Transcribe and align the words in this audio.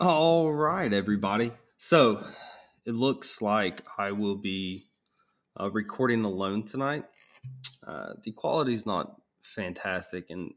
All 0.00 0.50
right, 0.50 0.90
everybody. 0.90 1.52
So 1.76 2.24
it 2.86 2.92
looks 2.92 3.42
like 3.42 3.82
I 3.98 4.12
will 4.12 4.36
be 4.36 4.88
uh, 5.60 5.70
recording 5.70 6.24
alone 6.24 6.62
tonight. 6.64 7.04
Uh, 7.86 8.14
the 8.22 8.32
quality 8.32 8.72
is 8.72 8.86
not 8.86 9.20
fantastic, 9.42 10.30
and 10.30 10.54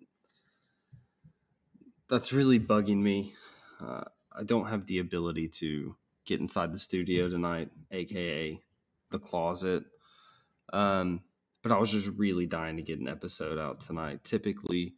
that's 2.08 2.32
really 2.32 2.58
bugging 2.58 3.02
me. 3.02 3.34
Uh, 3.82 4.06
I 4.32 4.44
don't 4.44 4.70
have 4.70 4.88
the 4.88 5.00
ability 5.00 5.50
to 5.60 5.98
get 6.24 6.40
inside 6.40 6.72
the 6.72 6.80
studio 6.80 7.28
tonight, 7.28 7.70
aka 7.92 8.62
the 9.12 9.20
closet. 9.20 9.84
Um, 10.72 11.20
but 11.64 11.74
I 11.74 11.80
was 11.80 11.92
just 11.92 12.08
really 12.16 12.46
dying 12.46 12.78
to 12.78 12.82
get 12.82 13.00
an 13.02 13.10
episode 13.10 13.60
out 13.60 13.82
tonight. 13.82 14.24
Typically, 14.24 14.94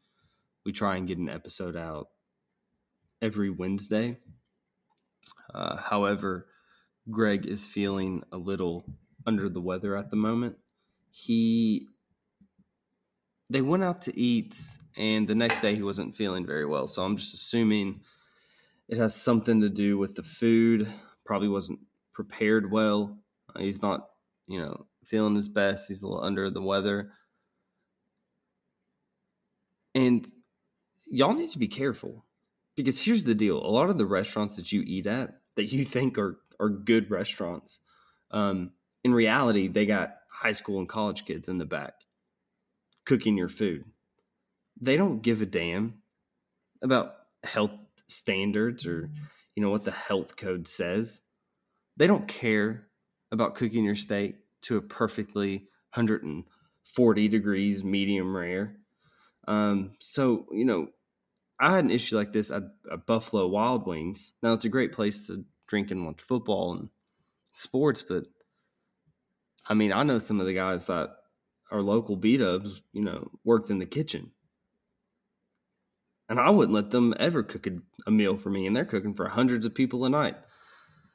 we 0.64 0.71
try 0.71 0.98
and 0.98 1.07
get 1.07 1.18
an 1.18 1.30
episode 1.30 1.75
out 1.75 2.09
every 3.23 3.50
Wednesday. 3.50 4.20
Uh, 5.55 5.77
however, 5.77 6.47
Greg 7.09 7.45
is 7.45 7.65
feeling 7.65 8.23
a 8.32 8.37
little 8.37 8.86
under 9.25 9.47
the 9.47 9.61
weather 9.61 9.95
at 9.95 10.09
the 10.09 10.18
moment. 10.18 10.57
He 11.09 11.87
they 13.50 13.61
went 13.61 13.83
out 13.83 14.01
to 14.01 14.19
eat 14.19 14.57
and 14.97 15.28
the 15.28 15.36
next 15.36 15.61
day 15.61 15.75
he 15.75 15.83
wasn't 15.83 16.18
feeling 16.18 16.45
very 16.45 16.65
well. 16.65 16.87
So 16.87 17.04
I'm 17.04 17.15
just 17.15 17.33
assuming 17.33 18.01
it 18.89 18.97
has 18.97 19.15
something 19.15 19.61
to 19.61 19.69
do 19.69 19.97
with 19.97 20.15
the 20.15 20.23
food. 20.23 20.91
Probably 21.25 21.47
wasn't 21.47 21.79
prepared 22.14 22.71
well. 22.71 23.17
Uh, 23.56 23.59
he's 23.59 23.81
not, 23.81 24.09
you 24.47 24.59
know, 24.59 24.87
feeling 25.06 25.36
his 25.36 25.47
best. 25.47 25.87
He's 25.87 26.01
a 26.01 26.07
little 26.07 26.23
under 26.23 26.50
the 26.50 26.61
weather. 26.61 27.11
And 29.93 30.28
y'all 31.06 31.33
need 31.33 31.51
to 31.51 31.59
be 31.59 31.67
careful 31.67 32.25
because 32.75 33.02
here's 33.02 33.23
the 33.23 33.36
deal 33.36 33.58
a 33.58 33.69
lot 33.69 33.89
of 33.89 33.97
the 33.97 34.06
restaurants 34.06 34.58
that 34.58 34.72
you 34.72 34.81
eat 34.81 35.08
at 35.08 35.36
that 35.55 35.72
you 35.72 35.83
think 35.83 36.17
are 36.17 36.38
are 36.59 36.69
good 36.69 37.09
restaurants 37.11 37.80
um, 38.31 38.72
in 39.03 39.14
reality 39.14 39.67
they 39.67 39.86
got 39.86 40.17
high 40.31 40.52
school 40.52 40.80
and 40.80 40.89
college 40.89 41.25
kids 41.25 41.47
in 41.47 41.58
the 41.58 41.66
back 41.66 41.94
cooking 43.06 43.38
your 43.38 43.50
food. 43.50 43.86
They 44.81 44.97
don't 44.97 45.22
give 45.22 45.42
a 45.42 45.45
damn 45.45 46.02
about 46.81 47.16
health 47.44 47.72
standards 48.08 48.86
or 48.86 49.09
you 49.56 49.64
know 49.64 49.70
what 49.70 49.86
the 49.86 49.92
health 49.92 50.36
code 50.36 50.67
says. 50.67 51.22
They 51.95 52.08
don't 52.08 52.28
care 52.28 52.88
about 53.31 53.56
cooking 53.56 53.86
your 53.86 53.95
steak 53.95 54.36
to 54.62 54.78
a 54.78 54.81
perfectly 54.81 55.67
140 55.94 57.28
degrees 57.30 57.84
medium 57.84 58.36
rare. 58.36 58.75
Um, 59.47 59.94
so 60.00 60.47
you 60.52 60.66
know 60.66 60.90
I 61.59 61.75
had 61.75 61.86
an 61.86 61.92
issue 61.92 62.17
like 62.17 62.34
this 62.34 62.52
at, 62.52 62.64
at, 62.92 63.06
Buffalo 63.06 63.48
Wild 63.48 63.88
Wings. 63.88 64.34
Now 64.44 64.53
it's 64.53 64.66
a 64.66 64.70
great 64.70 64.92
place 64.92 65.25
to 65.28 65.45
drink 65.67 65.92
and 65.92 66.06
watch 66.06 66.22
football 66.22 66.73
and 66.73 66.89
sports, 67.53 68.02
but 68.02 68.25
I 69.67 69.73
mean, 69.73 69.92
I 69.92 70.03
know 70.03 70.20
some 70.20 70.39
of 70.39 70.45
the 70.45 70.53
guys 70.53 70.86
that 70.86 71.09
are 71.72 71.81
local 71.81 72.16
beat 72.16 72.42
ups, 72.42 72.81
you 72.94 73.02
know, 73.02 73.31
worked 73.44 73.70
in 73.70 73.80
the 73.80 73.86
kitchen. 73.86 74.31
And 76.28 76.39
I 76.39 76.50
wouldn't 76.50 76.73
let 76.73 76.89
them 76.89 77.14
ever 77.20 77.44
cook 77.44 77.67
a, 77.67 77.78
a 78.08 78.12
meal 78.12 78.38
for 78.38 78.50
me, 78.50 78.67
and 78.67 78.75
they're 78.75 78.86
cooking 78.86 79.14
for 79.14 79.30
hundreds 79.30 79.66
of 79.66 79.75
people 79.75 80.06
a 80.06 80.09
night. 80.09 80.36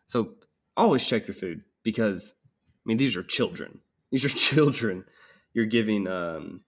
So 0.07 0.35
always 0.77 1.05
check 1.05 1.27
your 1.27 1.35
food 1.35 1.63
because, 1.83 2.33
I 2.49 2.83
mean, 2.85 2.97
these 2.97 3.17
are 3.17 3.23
children. 3.23 3.81
These 4.11 4.25
are 4.25 4.29
children 4.31 5.05
you're 5.53 5.67
giving 5.67 6.07
um, 6.07 6.63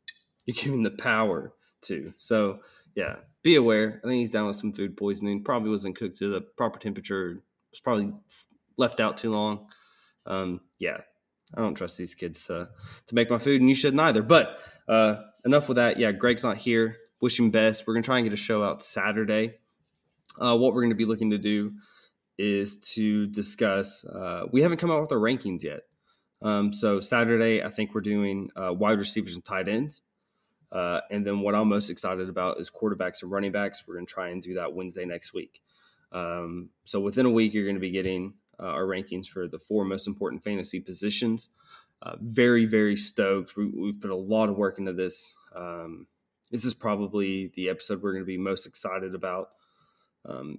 you're 0.44 0.56
giving 0.56 0.82
the 0.82 0.90
power 0.90 1.52
to. 1.82 2.14
So 2.18 2.60
yeah, 2.94 3.16
be 3.42 3.56
aware. 3.56 4.00
I 4.04 4.08
think 4.08 4.20
he's 4.20 4.30
down 4.30 4.46
with 4.46 4.56
some 4.56 4.72
food 4.72 4.96
poisoning. 4.96 5.44
Probably 5.44 5.70
wasn't 5.70 5.96
cooked 5.96 6.18
to 6.18 6.28
the 6.28 6.40
proper 6.40 6.78
temperature. 6.78 7.42
Was 7.70 7.80
probably 7.80 8.12
left 8.76 9.00
out 9.00 9.16
too 9.16 9.32
long. 9.32 9.66
Um, 10.26 10.60
yeah, 10.78 10.98
I 11.54 11.60
don't 11.60 11.74
trust 11.74 11.98
these 11.98 12.14
kids 12.14 12.46
to 12.46 12.68
to 13.06 13.14
make 13.14 13.30
my 13.30 13.38
food, 13.38 13.60
and 13.60 13.68
you 13.68 13.74
shouldn't 13.74 14.00
either. 14.00 14.22
But 14.22 14.60
uh, 14.88 15.16
enough 15.44 15.68
with 15.68 15.76
that. 15.76 15.98
Yeah, 15.98 16.12
Greg's 16.12 16.44
not 16.44 16.58
here. 16.58 16.96
Wish 17.20 17.38
him 17.38 17.50
best. 17.50 17.86
We're 17.86 17.94
gonna 17.94 18.04
try 18.04 18.18
and 18.18 18.24
get 18.24 18.32
a 18.32 18.36
show 18.36 18.62
out 18.64 18.82
Saturday. 18.82 19.58
Uh, 20.38 20.56
what 20.56 20.74
we're 20.74 20.82
gonna 20.82 20.94
be 20.94 21.04
looking 21.04 21.30
to 21.30 21.38
do 21.38 21.72
is 22.38 22.78
to 22.94 23.26
discuss. 23.26 24.04
Uh, 24.04 24.44
we 24.52 24.62
haven't 24.62 24.78
come 24.78 24.90
out 24.90 25.00
with 25.00 25.12
our 25.12 25.18
rankings 25.18 25.62
yet. 25.62 25.80
Um, 26.42 26.72
so 26.72 27.00
Saturday, 27.00 27.62
I 27.62 27.68
think 27.68 27.94
we're 27.94 28.00
doing 28.00 28.50
uh, 28.56 28.72
wide 28.72 28.98
receivers 28.98 29.34
and 29.34 29.44
tight 29.44 29.68
ends. 29.68 30.02
Uh, 30.72 31.00
and 31.10 31.26
then 31.26 31.40
what 31.40 31.54
I'm 31.54 31.68
most 31.68 31.90
excited 31.90 32.28
about 32.28 32.58
is 32.58 32.70
quarterbacks 32.70 33.22
and 33.22 33.30
running 33.30 33.52
backs. 33.52 33.84
We're 33.86 33.94
going 33.94 34.06
to 34.06 34.12
try 34.12 34.30
and 34.30 34.42
do 34.42 34.54
that 34.54 34.72
Wednesday 34.72 35.04
next 35.04 35.34
week. 35.34 35.60
Um, 36.12 36.70
so 36.84 36.98
within 37.00 37.26
a 37.26 37.30
week, 37.30 37.52
you're 37.52 37.64
going 37.64 37.76
to 37.76 37.80
be 37.80 37.90
getting 37.90 38.34
uh, 38.58 38.66
our 38.66 38.84
rankings 38.84 39.26
for 39.26 39.48
the 39.48 39.58
four 39.58 39.84
most 39.84 40.06
important 40.06 40.42
fantasy 40.42 40.80
positions. 40.80 41.50
Uh, 42.00 42.16
very, 42.20 42.64
very 42.64 42.96
stoked. 42.96 43.56
We, 43.56 43.88
have 43.88 44.00
put 44.00 44.10
a 44.10 44.16
lot 44.16 44.48
of 44.48 44.56
work 44.56 44.78
into 44.78 44.92
this. 44.92 45.34
Um, 45.54 46.06
this 46.50 46.64
is 46.64 46.74
probably 46.74 47.52
the 47.54 47.68
episode 47.68 48.02
we're 48.02 48.12
going 48.12 48.24
to 48.24 48.26
be 48.26 48.38
most 48.38 48.66
excited 48.66 49.14
about. 49.14 49.50
Um, 50.24 50.58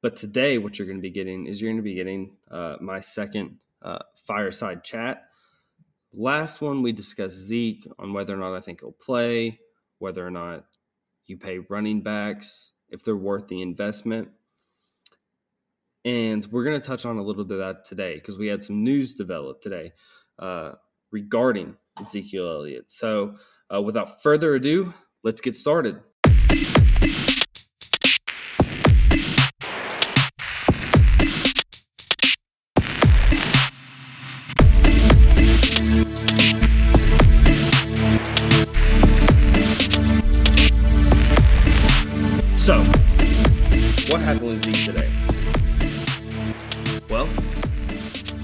but 0.00 0.16
today, 0.16 0.58
what 0.58 0.78
you're 0.78 0.86
going 0.86 0.98
to 0.98 1.02
be 1.02 1.10
getting 1.10 1.46
is 1.46 1.60
you're 1.60 1.70
going 1.70 1.76
to 1.76 1.82
be 1.82 1.94
getting 1.94 2.36
uh, 2.50 2.76
my 2.80 3.00
second 3.00 3.58
uh, 3.82 3.98
fireside 4.26 4.82
chat 4.82 5.28
Last 6.14 6.60
one, 6.60 6.82
we 6.82 6.92
discussed 6.92 7.36
Zeke 7.36 7.86
on 7.98 8.12
whether 8.12 8.34
or 8.34 8.38
not 8.38 8.54
I 8.54 8.60
think 8.60 8.80
he'll 8.80 8.92
play, 8.92 9.60
whether 9.98 10.26
or 10.26 10.30
not 10.30 10.66
you 11.26 11.38
pay 11.38 11.58
running 11.58 12.02
backs, 12.02 12.72
if 12.90 13.02
they're 13.02 13.16
worth 13.16 13.48
the 13.48 13.62
investment. 13.62 14.28
And 16.04 16.44
we're 16.46 16.64
going 16.64 16.80
to 16.80 16.86
touch 16.86 17.06
on 17.06 17.16
a 17.16 17.22
little 17.22 17.44
bit 17.44 17.60
of 17.60 17.66
that 17.66 17.84
today 17.86 18.16
because 18.16 18.36
we 18.36 18.48
had 18.48 18.62
some 18.62 18.84
news 18.84 19.14
develop 19.14 19.62
today 19.62 19.92
uh, 20.38 20.72
regarding 21.12 21.76
Ezekiel 22.04 22.48
Elliott. 22.48 22.90
So, 22.90 23.36
uh, 23.72 23.80
without 23.80 24.22
further 24.22 24.54
ado, 24.54 24.92
let's 25.22 25.40
get 25.40 25.56
started. 25.56 26.00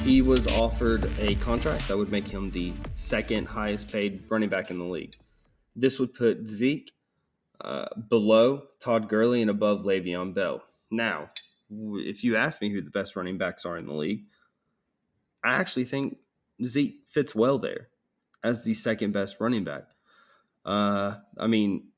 Was 0.09 0.47
offered 0.47 1.11
a 1.19 1.35
contract 1.35 1.87
that 1.87 1.97
would 1.99 2.11
make 2.11 2.27
him 2.27 2.49
the 2.49 2.73
second 2.95 3.47
highest 3.47 3.93
paid 3.93 4.23
running 4.31 4.49
back 4.49 4.71
in 4.71 4.79
the 4.79 4.85
league. 4.85 5.15
This 5.77 5.99
would 5.99 6.15
put 6.15 6.49
Zeke 6.49 6.93
uh, 7.61 7.89
below 8.09 8.63
Todd 8.81 9.11
Gurley 9.11 9.43
and 9.43 9.51
above 9.51 9.83
Le'Veon 9.83 10.33
Bell. 10.33 10.63
Now, 10.91 11.29
if 11.71 12.25
you 12.25 12.37
ask 12.37 12.63
me 12.63 12.71
who 12.71 12.81
the 12.81 12.91
best 12.91 13.17
running 13.17 13.37
backs 13.37 13.67
are 13.67 13.77
in 13.77 13.87
the 13.87 13.93
league, 13.93 14.25
I 15.45 15.57
actually 15.57 15.85
think 15.85 16.17
Zeke 16.65 17.03
fits 17.11 17.35
well 17.35 17.59
there 17.59 17.89
as 18.43 18.65
the 18.65 18.73
second 18.73 19.13
best 19.13 19.37
running 19.41 19.65
back. 19.65 19.89
Uh, 20.65 21.17
I 21.37 21.49
mean, 21.49 21.89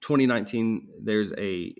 2019, 0.00 0.88
there's 1.02 1.34
a 1.34 1.74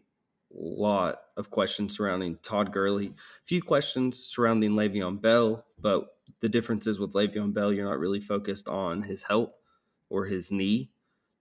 lot 0.57 1.17
of 1.37 1.51
questions 1.51 1.97
surrounding 1.97 2.39
Todd 2.43 2.73
Gurley, 2.73 3.09
a 3.09 3.45
few 3.45 3.63
questions 3.63 4.19
surrounding 4.19 4.73
Le'Veon 4.73 5.21
Bell, 5.21 5.65
but 5.81 6.17
the 6.41 6.49
difference 6.49 6.87
is 6.87 6.99
with 6.99 7.13
Le'Veon 7.13 7.53
Bell, 7.53 7.73
you're 7.73 7.89
not 7.89 7.99
really 7.99 8.21
focused 8.21 8.69
on 8.69 9.03
his 9.03 9.23
health 9.23 9.53
or 10.09 10.27
his 10.27 10.53
knee. 10.53 10.91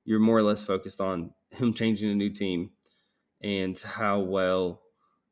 You're 0.05 0.19
more 0.19 0.37
or 0.37 0.43
less 0.43 0.63
focused 0.63 0.99
on 0.99 1.31
him 1.51 1.73
changing 1.73 2.09
a 2.09 2.15
new 2.15 2.29
team 2.29 2.71
and 3.41 3.79
how 3.79 4.19
well 4.19 4.81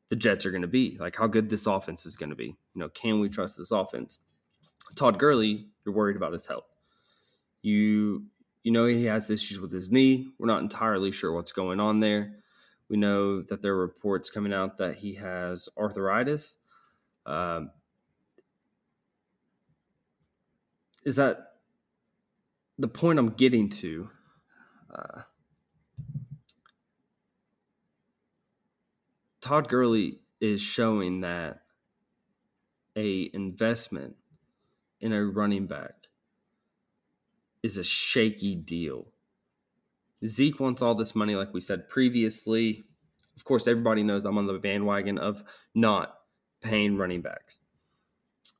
the 0.08 0.16
Jets 0.16 0.44
are 0.44 0.50
going 0.50 0.62
to 0.62 0.68
be, 0.68 0.96
like 1.00 1.16
how 1.16 1.26
good 1.26 1.48
this 1.48 1.66
offense 1.66 2.04
is 2.06 2.16
going 2.16 2.30
to 2.30 2.36
be. 2.36 2.56
You 2.74 2.80
know, 2.80 2.88
can 2.88 3.20
we 3.20 3.28
trust 3.28 3.56
this 3.56 3.70
offense? 3.70 4.18
Todd 4.94 5.18
Gurley, 5.18 5.68
you're 5.84 5.94
worried 5.94 6.16
about 6.16 6.32
his 6.32 6.46
health. 6.46 6.66
You 7.62 8.26
you 8.62 8.70
know 8.70 8.86
he 8.86 9.06
has 9.06 9.30
issues 9.30 9.58
with 9.58 9.72
his 9.72 9.90
knee. 9.90 10.28
We're 10.38 10.46
not 10.46 10.62
entirely 10.62 11.12
sure 11.12 11.32
what's 11.32 11.52
going 11.52 11.80
on 11.80 12.00
there. 12.00 12.41
We 12.92 12.98
know 12.98 13.40
that 13.40 13.62
there 13.62 13.72
are 13.72 13.78
reports 13.78 14.28
coming 14.28 14.52
out 14.52 14.76
that 14.76 14.96
he 14.96 15.14
has 15.14 15.66
arthritis. 15.78 16.58
Um, 17.24 17.70
is 21.02 21.16
that 21.16 21.54
the 22.78 22.88
point 22.88 23.18
I'm 23.18 23.30
getting 23.30 23.70
to? 23.70 24.10
Uh, 24.94 25.22
Todd 29.40 29.70
Gurley 29.70 30.18
is 30.42 30.60
showing 30.60 31.22
that 31.22 31.62
a 32.94 33.30
investment 33.32 34.16
in 35.00 35.14
a 35.14 35.24
running 35.24 35.66
back 35.66 35.94
is 37.62 37.78
a 37.78 37.84
shaky 37.84 38.54
deal. 38.54 39.11
Zeke 40.24 40.60
wants 40.60 40.82
all 40.82 40.94
this 40.94 41.14
money, 41.14 41.34
like 41.34 41.52
we 41.52 41.60
said 41.60 41.88
previously. 41.88 42.84
Of 43.36 43.44
course, 43.44 43.66
everybody 43.66 44.02
knows 44.02 44.24
I'm 44.24 44.38
on 44.38 44.46
the 44.46 44.58
bandwagon 44.58 45.18
of 45.18 45.42
not 45.74 46.14
paying 46.60 46.96
running 46.96 47.22
backs. 47.22 47.60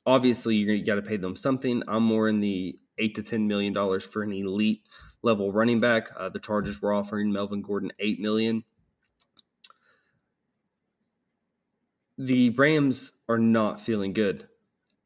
Obviously, 0.05 0.57
you 0.57 0.85
got 0.85 0.97
to 0.97 1.03
pay 1.03 1.17
them 1.17 1.37
something. 1.37 1.83
I'm 1.87 2.03
more 2.03 2.29
in 2.29 2.41
the 2.41 2.79
eight 2.99 3.15
to 3.15 3.23
ten 3.23 3.47
million 3.47 3.73
dollars 3.73 4.05
for 4.05 4.23
an 4.23 4.33
elite 4.33 4.83
level 5.23 5.53
running 5.53 5.81
back. 5.81 6.09
Uh, 6.17 6.29
the 6.29 6.41
Chargers 6.41 6.83
were 6.83 6.93
offering 6.93 7.33
Melvin 7.33 7.63
Gordon 7.63 7.93
eight 7.99 8.19
million. 8.19 8.65
The 12.19 12.51
Rams 12.51 13.13
are 13.29 13.39
not 13.39 13.81
feeling 13.81 14.13
good 14.13 14.49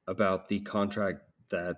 about 0.06 0.48
the 0.48 0.60
contract 0.60 1.20
that 1.50 1.76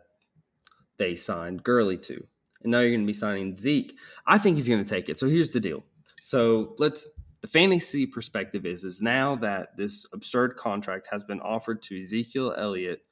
they 0.97 1.17
signed 1.17 1.63
Gurley 1.63 1.99
to. 1.99 2.27
And 2.63 2.73
now 2.73 2.81
you're 2.81 2.91
going 2.91 3.03
to 3.03 3.07
be 3.07 3.13
signing 3.13 3.55
Zeke. 3.55 3.97
I 4.27 4.39
think 4.39 4.57
he's 4.57 4.69
going 4.69 4.83
to 4.83 4.89
take 4.89 5.09
it. 5.09 5.19
So 5.19 5.29
here's 5.29 5.51
the 5.51 5.61
deal. 5.61 5.85
So 6.21 6.75
let's 6.79 7.09
the 7.41 7.49
fantasy 7.49 8.07
perspective 8.07 8.67
is 8.67 8.85
is 8.85 9.01
now 9.01 9.37
that 9.37 9.77
this 9.77 10.07
absurd 10.13 10.57
contract 10.57 11.09
has 11.11 11.23
been 11.23 11.41
offered 11.41 11.83
to 11.83 12.01
Ezekiel 12.01 12.55
Elliott, 12.57 13.03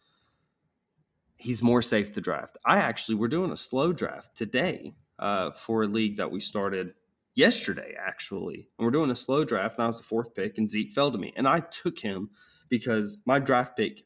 he's 1.37 1.63
more 1.63 1.83
safe 1.83 2.13
to 2.13 2.21
draft. 2.21 2.57
I 2.65 2.79
actually 2.79 3.15
we're 3.15 3.29
doing 3.29 3.53
a 3.53 3.57
slow 3.57 3.93
draft 3.93 4.37
today 4.37 4.95
uh, 5.19 5.53
for 5.53 5.85
a 5.85 5.89
league 5.89 6.17
that 6.17 6.31
we 6.31 6.41
started 6.41 6.95
yesterday 7.35 7.95
actually, 7.99 8.69
and 8.79 8.85
we're 8.85 8.91
doing 8.91 9.11
a 9.11 9.17
slow 9.17 9.45
draft. 9.45 9.77
And 9.77 9.85
I 9.85 9.87
was 9.87 9.99
the 9.99 10.05
fourth 10.05 10.35
pick, 10.35 10.59
and 10.59 10.69
Zeke 10.69 10.93
fell 10.93 11.13
to 11.13 11.19
me, 11.19 11.33
and 11.37 11.47
I 11.47 11.61
took 11.61 12.01
him 12.01 12.31
because 12.69 13.19
my 13.25 13.39
draft 13.39 13.77
pick 13.77 14.03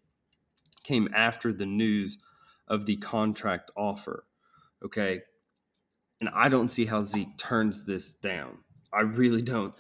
came 0.83 1.09
after 1.15 1.53
the 1.53 1.67
news 1.67 2.19
of 2.69 2.87
the 2.87 2.97
contract 2.97 3.71
offer. 3.77 4.25
Okay. 4.85 5.23
And 6.21 6.29
I 6.35 6.49
don't 6.49 6.69
see 6.69 6.85
how 6.85 7.03
Zeke 7.03 7.37
turns 7.39 7.85
this 7.85 8.13
down. 8.13 8.59
I 8.93 9.01
really 9.01 9.43
don't. 9.43 9.75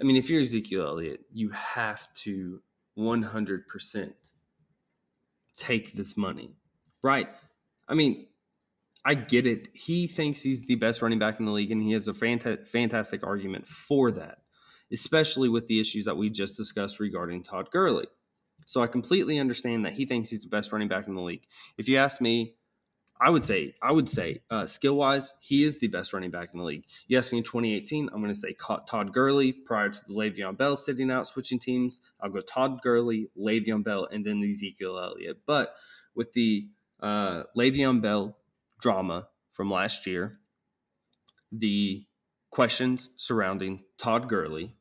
I 0.00 0.04
mean, 0.04 0.16
if 0.16 0.28
you're 0.28 0.40
Ezekiel 0.40 0.86
Elliott, 0.86 1.20
you 1.32 1.50
have 1.50 2.12
to 2.14 2.60
100% 2.98 4.12
take 5.56 5.94
this 5.94 6.16
money, 6.16 6.56
right? 7.02 7.28
I 7.88 7.94
mean, 7.94 8.26
I 9.04 9.14
get 9.14 9.46
it. 9.46 9.68
He 9.72 10.06
thinks 10.06 10.42
he's 10.42 10.62
the 10.62 10.74
best 10.74 11.00
running 11.00 11.18
back 11.18 11.38
in 11.38 11.46
the 11.46 11.52
league, 11.52 11.70
and 11.70 11.82
he 11.82 11.92
has 11.92 12.08
a 12.08 12.12
fant- 12.12 12.66
fantastic 12.66 13.24
argument 13.24 13.68
for 13.68 14.10
that, 14.10 14.38
especially 14.92 15.48
with 15.48 15.68
the 15.68 15.80
issues 15.80 16.04
that 16.06 16.16
we 16.16 16.28
just 16.28 16.56
discussed 16.56 16.98
regarding 16.98 17.42
Todd 17.42 17.70
Gurley. 17.70 18.06
So 18.66 18.82
I 18.82 18.88
completely 18.88 19.38
understand 19.38 19.84
that 19.84 19.92
he 19.92 20.06
thinks 20.06 20.30
he's 20.30 20.42
the 20.42 20.48
best 20.48 20.72
running 20.72 20.88
back 20.88 21.06
in 21.06 21.14
the 21.14 21.22
league. 21.22 21.46
If 21.78 21.88
you 21.88 21.98
ask 21.98 22.20
me, 22.20 22.56
I 23.20 23.30
would 23.30 23.46
say, 23.46 23.74
I 23.82 23.92
would 23.92 24.08
say, 24.08 24.42
uh, 24.50 24.66
skill 24.66 24.94
wise, 24.94 25.32
he 25.40 25.64
is 25.64 25.78
the 25.78 25.86
best 25.86 26.12
running 26.12 26.30
back 26.30 26.50
in 26.52 26.58
the 26.58 26.64
league. 26.64 26.84
You 27.08 27.16
ask 27.16 27.32
me 27.32 27.38
in 27.38 27.44
2018, 27.44 28.10
I'm 28.12 28.20
going 28.20 28.32
to 28.32 28.38
say 28.38 28.54
Todd 28.86 29.12
Gurley 29.12 29.52
prior 29.52 29.88
to 29.88 30.00
the 30.06 30.12
Le'Veon 30.12 30.56
Bell 30.56 30.76
sitting 30.76 31.10
out, 31.10 31.26
switching 31.26 31.58
teams. 31.58 32.00
I'll 32.20 32.30
go 32.30 32.40
Todd 32.40 32.82
Gurley, 32.82 33.30
Le'Veon 33.38 33.82
Bell, 33.82 34.06
and 34.10 34.24
then 34.24 34.42
Ezekiel 34.42 34.98
Elliott. 34.98 35.38
But 35.46 35.74
with 36.14 36.32
the 36.34 36.68
uh, 37.00 37.44
Le'Veon 37.56 38.02
Bell 38.02 38.36
drama 38.80 39.28
from 39.52 39.70
last 39.70 40.06
year, 40.06 40.38
the 41.50 42.04
questions 42.50 43.10
surrounding 43.16 43.84
Todd 43.98 44.28
Gurley, 44.28 44.75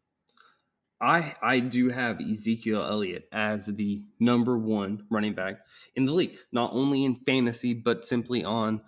I 1.01 1.35
I 1.41 1.59
do 1.59 1.89
have 1.89 2.19
Ezekiel 2.21 2.83
Elliott 2.83 3.27
as 3.31 3.65
the 3.65 4.03
number 4.19 4.57
one 4.57 5.05
running 5.09 5.33
back 5.33 5.57
in 5.95 6.05
the 6.05 6.13
league, 6.13 6.37
not 6.51 6.71
only 6.73 7.03
in 7.03 7.15
fantasy 7.15 7.73
but 7.73 8.05
simply 8.05 8.43
on 8.43 8.81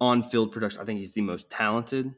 on 0.00 0.22
field 0.22 0.52
production. 0.52 0.80
I 0.80 0.84
think 0.84 0.98
he's 0.98 1.14
the 1.14 1.22
most 1.22 1.50
talented. 1.50 2.14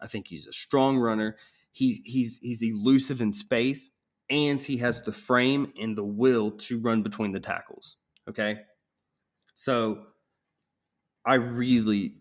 I 0.00 0.06
think 0.06 0.28
he's 0.28 0.46
a 0.46 0.52
strong 0.52 0.98
runner. 0.98 1.36
He's 1.72 2.00
he's 2.04 2.38
he's 2.40 2.62
elusive 2.62 3.20
in 3.20 3.32
space, 3.32 3.90
and 4.28 4.62
he 4.62 4.78
has 4.78 5.02
the 5.02 5.12
frame 5.12 5.72
and 5.80 5.96
the 5.96 6.04
will 6.04 6.50
to 6.52 6.78
run 6.78 7.02
between 7.02 7.32
the 7.32 7.40
tackles. 7.40 7.96
Okay, 8.28 8.60
so 9.54 10.06
I 11.24 11.34
really 11.34 12.14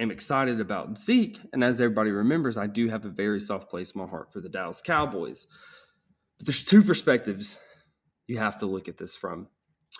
am 0.00 0.10
excited 0.10 0.60
about 0.60 0.98
Zeke. 0.98 1.38
And 1.52 1.62
as 1.62 1.80
everybody 1.80 2.10
remembers, 2.10 2.56
I 2.56 2.66
do 2.66 2.88
have 2.88 3.04
a 3.04 3.10
very 3.10 3.40
soft 3.40 3.68
place 3.68 3.92
in 3.92 4.00
my 4.00 4.06
heart 4.08 4.32
for 4.32 4.40
the 4.40 4.48
Dallas 4.48 4.82
Cowboys. 4.82 5.46
But 6.38 6.46
there's 6.46 6.64
two 6.64 6.82
perspectives 6.82 7.58
you 8.26 8.38
have 8.38 8.58
to 8.60 8.66
look 8.66 8.88
at 8.88 8.96
this 8.96 9.16
from. 9.16 9.48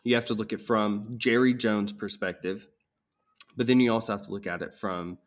You 0.05 0.15
have 0.15 0.27
to 0.27 0.35
look 0.35 0.53
at 0.53 0.63
from 0.63 1.17
Jerry 1.19 1.53
Jones' 1.53 1.93
perspective, 1.93 2.67
but 3.57 3.67
then 3.67 3.81
you 3.81 3.93
also 3.93 4.13
have 4.13 4.23
to 4.23 4.33
look 4.33 4.47
at 4.47 4.63
it 4.63 4.75
from 4.75 5.19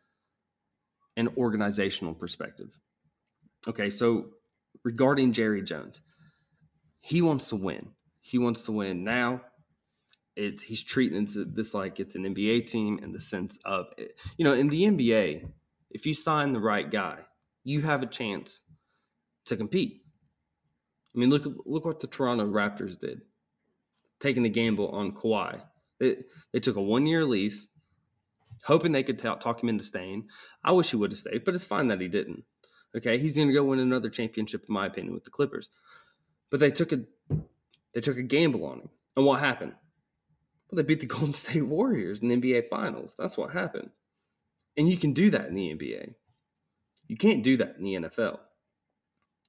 an 1.16 1.28
organizational 1.36 2.14
perspective. 2.14 2.70
Okay, 3.68 3.90
so 3.90 4.30
regarding 4.82 5.32
Jerry 5.32 5.62
Jones, 5.62 6.02
he 7.00 7.22
wants 7.22 7.48
to 7.48 7.56
win. 7.56 7.92
He 8.22 8.38
wants 8.38 8.64
to 8.64 8.72
win 8.72 9.04
now 9.04 9.42
it's 10.36 10.62
he's 10.64 10.82
treating 10.82 11.28
this 11.54 11.74
like 11.74 12.00
it's 12.00 12.16
an 12.16 12.24
NBA 12.24 12.68
team 12.68 12.98
in 13.02 13.12
the 13.12 13.20
sense 13.20 13.58
of 13.64 13.86
you 14.36 14.44
know 14.44 14.52
in 14.52 14.68
the 14.68 14.82
NBA 14.82 15.48
if 15.90 16.06
you 16.06 16.14
sign 16.14 16.52
the 16.52 16.60
right 16.60 16.90
guy 16.90 17.18
you 17.62 17.82
have 17.82 18.02
a 18.02 18.06
chance 18.06 18.62
to 19.46 19.56
compete. 19.56 20.02
I 21.14 21.18
mean 21.18 21.30
look 21.30 21.46
look 21.64 21.84
what 21.84 22.00
the 22.00 22.06
Toronto 22.06 22.46
Raptors 22.46 22.98
did, 22.98 23.22
taking 24.20 24.42
the 24.42 24.48
gamble 24.48 24.88
on 24.90 25.12
Kawhi. 25.12 25.60
They, 26.00 26.16
they 26.52 26.60
took 26.60 26.76
a 26.76 26.82
one 26.82 27.06
year 27.06 27.24
lease, 27.24 27.68
hoping 28.64 28.92
they 28.92 29.02
could 29.02 29.18
talk 29.18 29.62
him 29.62 29.68
into 29.68 29.84
staying. 29.84 30.28
I 30.64 30.72
wish 30.72 30.90
he 30.90 30.96
would 30.96 31.12
have 31.12 31.18
stayed, 31.18 31.44
but 31.44 31.54
it's 31.54 31.64
fine 31.64 31.88
that 31.88 32.00
he 32.00 32.08
didn't. 32.08 32.44
Okay, 32.96 33.18
he's 33.18 33.34
going 33.34 33.48
to 33.48 33.54
go 33.54 33.64
win 33.64 33.80
another 33.80 34.08
championship, 34.08 34.64
in 34.68 34.72
my 34.72 34.86
opinion, 34.86 35.14
with 35.14 35.24
the 35.24 35.30
Clippers. 35.30 35.70
But 36.50 36.60
they 36.60 36.70
took 36.70 36.92
a 36.92 37.00
they 37.92 38.00
took 38.00 38.16
a 38.16 38.22
gamble 38.22 38.66
on 38.66 38.80
him, 38.80 38.88
and 39.16 39.24
what 39.24 39.40
happened? 39.40 39.74
Well, 40.74 40.82
they 40.82 40.88
beat 40.88 41.00
the 41.00 41.06
Golden 41.18 41.34
State 41.34 41.62
Warriors 41.62 42.20
in 42.20 42.26
the 42.28 42.36
NBA 42.36 42.68
Finals. 42.68 43.14
That's 43.16 43.36
what 43.36 43.52
happened. 43.52 43.90
And 44.76 44.88
you 44.88 44.96
can 44.96 45.12
do 45.12 45.30
that 45.30 45.46
in 45.46 45.54
the 45.54 45.72
NBA. 45.72 46.14
You 47.06 47.16
can't 47.16 47.44
do 47.44 47.56
that 47.58 47.76
in 47.78 47.84
the 47.84 47.94
NFL. 47.94 48.40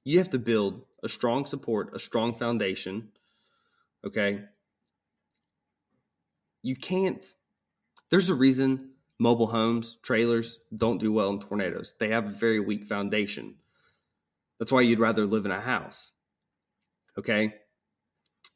You 0.04 0.18
have 0.18 0.30
to 0.30 0.38
build 0.38 0.82
a 1.02 1.08
strong 1.08 1.44
support, 1.44 1.96
a 1.96 1.98
strong 1.98 2.38
foundation. 2.38 3.08
Okay. 4.06 4.44
You 6.62 6.76
can't, 6.76 7.26
there's 8.10 8.30
a 8.30 8.34
reason 8.34 8.90
mobile 9.18 9.48
homes, 9.48 9.98
trailers 10.02 10.60
don't 10.76 10.98
do 10.98 11.12
well 11.12 11.30
in 11.30 11.40
tornadoes. 11.40 11.96
They 11.98 12.10
have 12.10 12.26
a 12.26 12.30
very 12.30 12.60
weak 12.60 12.84
foundation. 12.84 13.56
That's 14.60 14.70
why 14.70 14.82
you'd 14.82 15.00
rather 15.00 15.26
live 15.26 15.44
in 15.44 15.50
a 15.50 15.60
house. 15.60 16.12
Okay. 17.18 17.54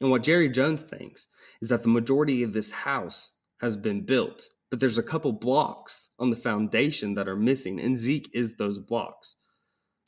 And 0.01 0.09
what 0.09 0.23
Jerry 0.23 0.49
Jones 0.49 0.81
thinks 0.81 1.27
is 1.61 1.69
that 1.69 1.83
the 1.83 1.89
majority 1.89 2.41
of 2.41 2.53
this 2.53 2.71
house 2.71 3.31
has 3.61 3.77
been 3.77 4.01
built, 4.01 4.49
but 4.71 4.79
there's 4.79 4.97
a 4.97 5.03
couple 5.03 5.31
blocks 5.31 6.09
on 6.17 6.31
the 6.31 6.35
foundation 6.35 7.13
that 7.13 7.27
are 7.27 7.35
missing, 7.35 7.79
and 7.79 7.97
Zeke 7.97 8.29
is 8.33 8.55
those 8.55 8.79
blocks. 8.79 9.35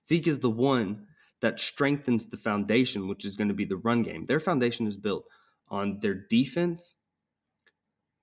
Zeke 0.07 0.27
is 0.27 0.39
the 0.39 0.49
one 0.49 1.05
that 1.41 1.59
strengthens 1.59 2.27
the 2.27 2.37
foundation, 2.37 3.07
which 3.07 3.23
is 3.23 3.35
going 3.35 3.49
to 3.49 3.53
be 3.53 3.65
the 3.65 3.77
run 3.77 4.01
game. 4.01 4.25
Their 4.25 4.39
foundation 4.39 4.87
is 4.87 4.97
built 4.97 5.25
on 5.69 5.99
their 6.01 6.15
defense 6.15 6.95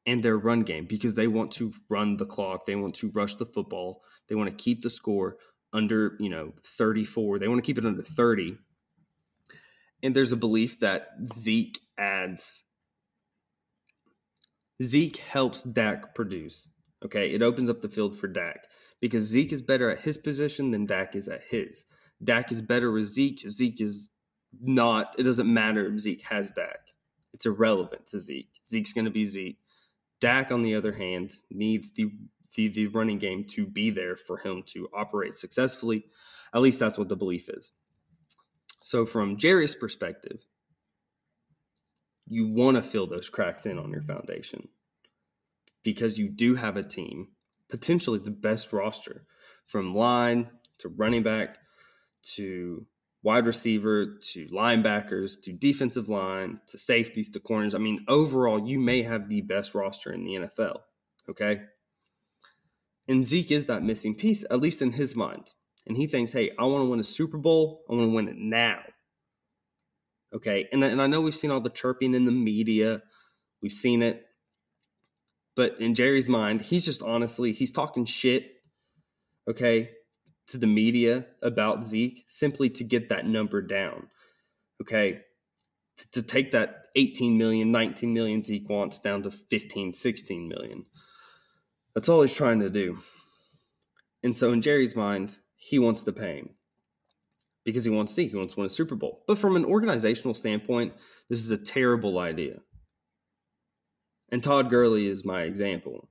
and 0.07 0.23
their 0.23 0.39
run 0.39 0.63
game 0.63 0.87
because 0.87 1.15
they 1.15 1.29
want 1.29 1.53
to 1.53 1.73
run 1.89 2.17
the 2.17 2.27
clock, 2.27 2.67
they 2.67 2.75
want 2.75 2.97
to 2.97 3.11
rush 3.11 3.37
the 3.37 3.47
football, 3.47 4.03
they 4.29 4.35
want 4.35 4.51
to 4.51 4.57
keep 4.57 4.83
the 4.83 4.91
score 4.91 5.37
under, 5.73 6.17
you 6.19 6.31
know, 6.31 6.53
34. 6.65 7.39
They 7.39 7.47
want 7.47 7.59
to 7.59 7.67
keep 7.67 7.79
it 7.79 7.87
under 7.87 8.03
30 8.03 8.57
and 10.03 10.15
there's 10.15 10.33
a 10.33 10.37
belief 10.37 10.81
that 10.81 11.09
Zeke 11.33 11.81
adds 11.99 12.63
Zeke 14.83 15.19
helps 15.19 15.63
Dak 15.63 16.15
produce. 16.15 16.69
Okay, 17.05 17.31
it 17.31 17.43
opens 17.43 17.71
up 17.71 17.81
the 17.83 17.89
field 17.89 18.19
for 18.19 18.29
Dak 18.29 18.67
because 19.01 19.25
Zeke 19.25 19.53
is 19.53 19.63
better 19.63 19.91
at 19.91 20.01
his 20.01 20.19
position 20.19 20.71
than 20.71 20.87
Dak 20.87 21.15
is 21.15 21.29
at 21.29 21.43
his. 21.45 21.85
Dak 22.23 22.53
is 22.53 22.61
better 22.61 22.91
with 22.91 23.07
Zeke. 23.07 23.41
Zeke 23.49 23.81
is 23.81 24.11
not. 24.61 25.15
It 25.19 25.25
doesn't 25.25 25.53
matter 25.53 25.87
if 25.87 26.01
Zeke 26.01 26.23
has 26.23 26.51
Dak. 26.51 26.93
It's 27.33 27.47
irrelevant 27.47 28.07
to 28.07 28.19
Zeke. 28.19 28.51
Zeke's 28.67 28.93
going 28.93 29.05
to 29.05 29.11
be 29.11 29.25
Zeke. 29.25 29.59
Dak, 30.21 30.51
on 30.51 30.63
the 30.63 30.75
other 30.75 30.93
hand, 30.93 31.37
needs 31.51 31.93
the, 31.93 32.11
the 32.55 32.69
the 32.69 32.87
running 32.89 33.19
game 33.19 33.45
to 33.51 33.67
be 33.67 33.91
there 33.91 34.17
for 34.17 34.39
him 34.39 34.63
to 34.67 34.89
operate 34.95 35.39
successfully. 35.39 36.05
At 36.55 36.61
least 36.61 36.79
that's 36.79 36.99
what 36.99 37.09
the 37.09 37.17
belief 37.17 37.49
is. 37.49 37.73
So, 38.83 39.05
from 39.05 39.37
Jerry's 39.37 39.75
perspective, 39.75 40.47
you 42.27 42.49
want 42.49 42.77
to 42.77 42.83
fill 42.83 43.07
those 43.07 43.29
cracks 43.29 43.67
in 43.67 43.79
on 43.79 43.91
your 43.91 44.03
foundation 44.03 44.69
because 45.83 46.19
you 46.19 46.29
do 46.29 46.55
have 46.55 46.77
a 46.77 46.83
team, 46.83 47.29
potentially 47.69 48.19
the 48.19 48.31
best 48.31 48.73
roster 48.73 49.25
from 49.67 49.95
line 49.95 50.49
to 50.79 50.89
running 50.89 51.23
back 51.23 51.59
to 52.23 52.87
wide 53.23 53.47
receiver 53.47 54.19
to 54.33 54.47
linebackers 54.47 55.41
to 55.43 55.53
defensive 55.53 56.09
line 56.09 56.61
to 56.67 56.79
safeties 56.79 57.29
to 57.31 57.41
corners. 57.41 57.75
I 57.75 57.79
mean, 57.79 58.05
overall, 58.09 58.67
you 58.67 58.79
may 58.79 59.03
have 59.03 59.29
the 59.29 59.43
best 59.43 59.75
roster 59.75 60.13
in 60.13 60.25
the 60.25 60.35
NFL. 60.37 60.81
Okay. 61.29 61.63
And 63.09 63.27
Zeke 63.27 63.51
is 63.51 63.67
that 63.67 63.83
missing 63.83 64.15
piece, 64.15 64.45
at 64.51 64.61
least 64.61 64.81
in 64.81 64.93
his 64.93 65.17
mind. 65.17 65.53
And 65.87 65.97
he 65.97 66.07
thinks, 66.07 66.33
hey, 66.33 66.51
I 66.59 66.65
want 66.65 66.85
to 66.85 66.91
win 66.91 67.01
a 67.01 67.05
Super 67.05 67.39
Bowl. 67.39 67.83
I 67.89 67.95
want 67.95 68.11
to 68.11 68.15
win 68.15 68.29
it 68.29 68.37
now. 68.37 68.81
Okay. 70.35 70.69
And, 70.73 70.85
and 70.85 71.01
I 71.01 71.07
know 71.07 71.21
we've 71.21 71.35
seen 71.35 71.51
all 71.51 71.61
the 71.61 71.71
chirping 71.71 72.15
in 72.15 72.25
the 72.25 72.33
media, 72.33 73.03
we've 73.63 73.73
seen 73.73 74.03
it. 74.03 74.27
But 75.57 75.81
in 75.81 75.95
Jerry's 75.95 76.29
mind, 76.29 76.63
he's 76.63 76.85
just 76.85 77.03
honestly, 77.03 77.53
he's 77.53 77.73
talking 77.73 78.05
shit, 78.05 78.53
okay, 79.49 79.91
to 80.49 80.59
the 80.59 80.67
media 80.67 81.27
about 81.43 81.85
Zeke 81.85 82.25
simply 82.29 82.71
to 82.71 82.85
get 82.85 83.09
that 83.09 83.27
number 83.27 83.61
down, 83.61 84.09
okay, 84.81 85.21
to, 85.97 86.11
to 86.13 86.23
take 86.23 86.53
that 86.53 86.85
18 86.97 87.37
million, 87.37 87.73
19 87.73 88.13
million 88.13 88.43
Zeke 88.43 88.69
wants 88.69 89.01
down 89.01 89.23
to 89.23 89.31
15, 89.31 89.93
16 89.93 90.49
million. 90.49 90.85
That's 91.95 92.09
all 92.09 92.23
he's 92.23 92.35
trying 92.35 92.61
to 92.61 92.71
do. 92.71 92.99
And 94.23 94.37
so 94.37 94.53
in 94.53 94.63
Jerry's 94.63 94.97
mind, 94.97 95.37
he 95.63 95.79
wants 95.79 96.05
to 96.05 96.13
pay 96.13 96.39
him 96.39 96.49
because 97.67 97.85
he 97.85 97.91
wants 97.91 98.13
to 98.13 98.17
see, 98.17 98.29
he 98.29 98.37
wants 98.37 98.55
to 98.55 98.61
win 98.61 98.67
a 98.67 98.71
Super 98.71 98.95
Bowl. 98.95 99.23
But 99.27 99.39
from 99.39 99.57
an 99.57 99.65
organizational 99.67 100.33
standpoint, 100.33 100.95
this 101.29 101.41
is 101.41 101.51
a 101.51 101.59
terrible 101.59 102.19
idea. 102.19 102.61
And 104.33 104.43
Todd 104.43 104.71
Gurley 104.71 105.07
is 105.07 105.23
my 105.23 105.43
example. 105.43 106.09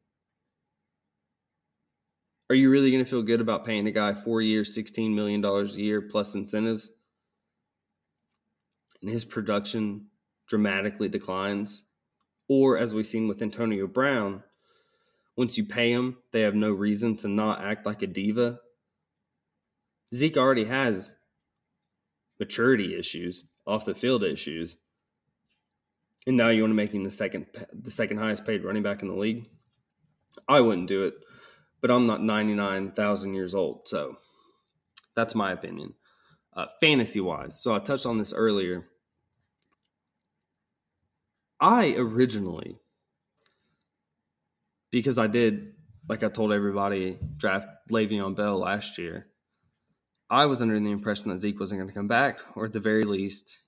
Are 2.52 2.56
you 2.56 2.70
really 2.70 2.92
going 2.92 3.04
to 3.04 3.10
feel 3.10 3.24
good 3.24 3.42
about 3.42 3.66
paying 3.66 3.88
a 3.88 3.92
guy 3.92 4.14
four 4.14 4.40
years, 4.40 4.78
$16 4.78 5.16
million 5.16 5.44
a 5.44 5.64
year 5.64 6.02
plus 6.02 6.36
incentives? 6.36 6.92
And 9.02 9.10
his 9.10 9.26
production 9.26 10.10
dramatically 10.48 11.10
declines. 11.10 11.86
Or, 12.48 12.78
as 12.78 12.94
we've 12.94 13.08
seen 13.08 13.28
with 13.28 13.42
Antonio 13.42 13.88
Brown, 13.88 14.44
once 15.36 15.58
you 15.58 15.66
pay 15.66 15.92
him, 15.92 16.18
they 16.34 16.42
have 16.42 16.56
no 16.56 16.72
reason 16.72 17.16
to 17.18 17.28
not 17.28 17.64
act 17.64 17.86
like 17.88 18.04
a 18.04 18.08
diva. 18.08 18.60
Zeke 20.14 20.38
already 20.38 20.66
has 20.66 21.14
maturity 22.40 22.98
issues, 22.98 23.44
off 23.68 23.86
the 23.86 23.94
field 23.94 24.24
issues, 24.24 24.78
and 26.26 26.36
now 26.36 26.50
you 26.50 26.62
want 26.62 26.72
to 26.72 26.76
make 26.76 26.94
him 26.94 27.04
the 27.04 27.12
second 27.12 27.46
the 27.74 27.92
second 27.92 28.18
highest 28.18 28.46
paid 28.46 28.64
running 28.64 28.84
back 28.84 29.02
in 29.02 29.08
the 29.08 29.16
league. 29.16 29.48
I 30.48 30.62
wouldn't 30.62 30.88
do 30.88 31.04
it, 31.04 31.14
but 31.82 31.92
I'm 31.92 32.08
not 32.08 32.24
99,000 32.24 33.34
years 33.34 33.54
old, 33.54 33.88
so 33.88 34.18
that's 35.16 35.36
my 35.36 35.52
opinion. 35.52 35.94
Uh, 36.54 36.68
fantasy 36.82 37.20
wise, 37.20 37.62
so 37.62 37.74
I 37.74 37.80
touched 37.80 38.06
on 38.06 38.18
this 38.18 38.34
earlier. 38.34 38.88
I 41.60 41.96
originally, 41.98 42.80
because 44.92 45.18
I 45.18 45.28
did, 45.28 45.74
like 46.08 46.24
I 46.24 46.30
told 46.30 46.54
everybody, 46.54 47.20
draft 47.38 47.68
Le'Veon 47.92 48.36
Bell 48.36 48.58
last 48.58 48.98
year. 48.98 49.28
I 50.30 50.46
was 50.46 50.62
under 50.62 50.80
the 50.80 50.92
impression 50.92 51.30
that 51.30 51.40
Zeke 51.40 51.60
wasn't 51.60 51.80
going 51.80 51.90
to 51.90 51.96
come 51.96 52.08
back, 52.08 52.40
or 52.56 52.66
at 52.66 52.74
the 52.74 52.80
very 52.80 53.04
least, 53.04 53.60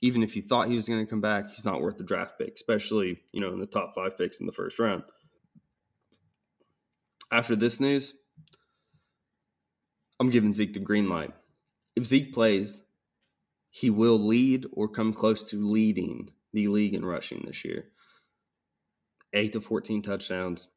even 0.00 0.22
if 0.22 0.34
you 0.34 0.42
thought 0.42 0.68
he 0.68 0.76
was 0.76 0.88
going 0.88 1.04
to 1.04 1.10
come 1.10 1.20
back, 1.20 1.50
he's 1.50 1.64
not 1.64 1.82
worth 1.82 1.98
the 1.98 2.04
draft 2.04 2.38
pick, 2.38 2.54
especially 2.54 3.20
you 3.32 3.40
know 3.40 3.52
in 3.52 3.60
the 3.60 3.66
top 3.66 3.94
five 3.94 4.16
picks 4.16 4.40
in 4.40 4.46
the 4.46 4.52
first 4.52 4.78
round. 4.78 5.02
After 7.30 7.56
this 7.56 7.80
news, 7.80 8.14
I'm 10.18 10.30
giving 10.30 10.54
Zeke 10.54 10.72
the 10.72 10.80
green 10.80 11.08
light. 11.08 11.32
If 11.96 12.06
Zeke 12.06 12.32
plays, 12.32 12.82
he 13.70 13.90
will 13.90 14.18
lead 14.18 14.66
or 14.72 14.88
come 14.88 15.12
close 15.12 15.42
to 15.50 15.62
leading 15.62 16.30
the 16.52 16.68
league 16.68 16.94
in 16.94 17.04
rushing 17.04 17.42
this 17.44 17.64
year. 17.64 17.88
Eight 19.34 19.52
to 19.52 19.60
14 19.60 20.02
touchdowns. 20.02 20.68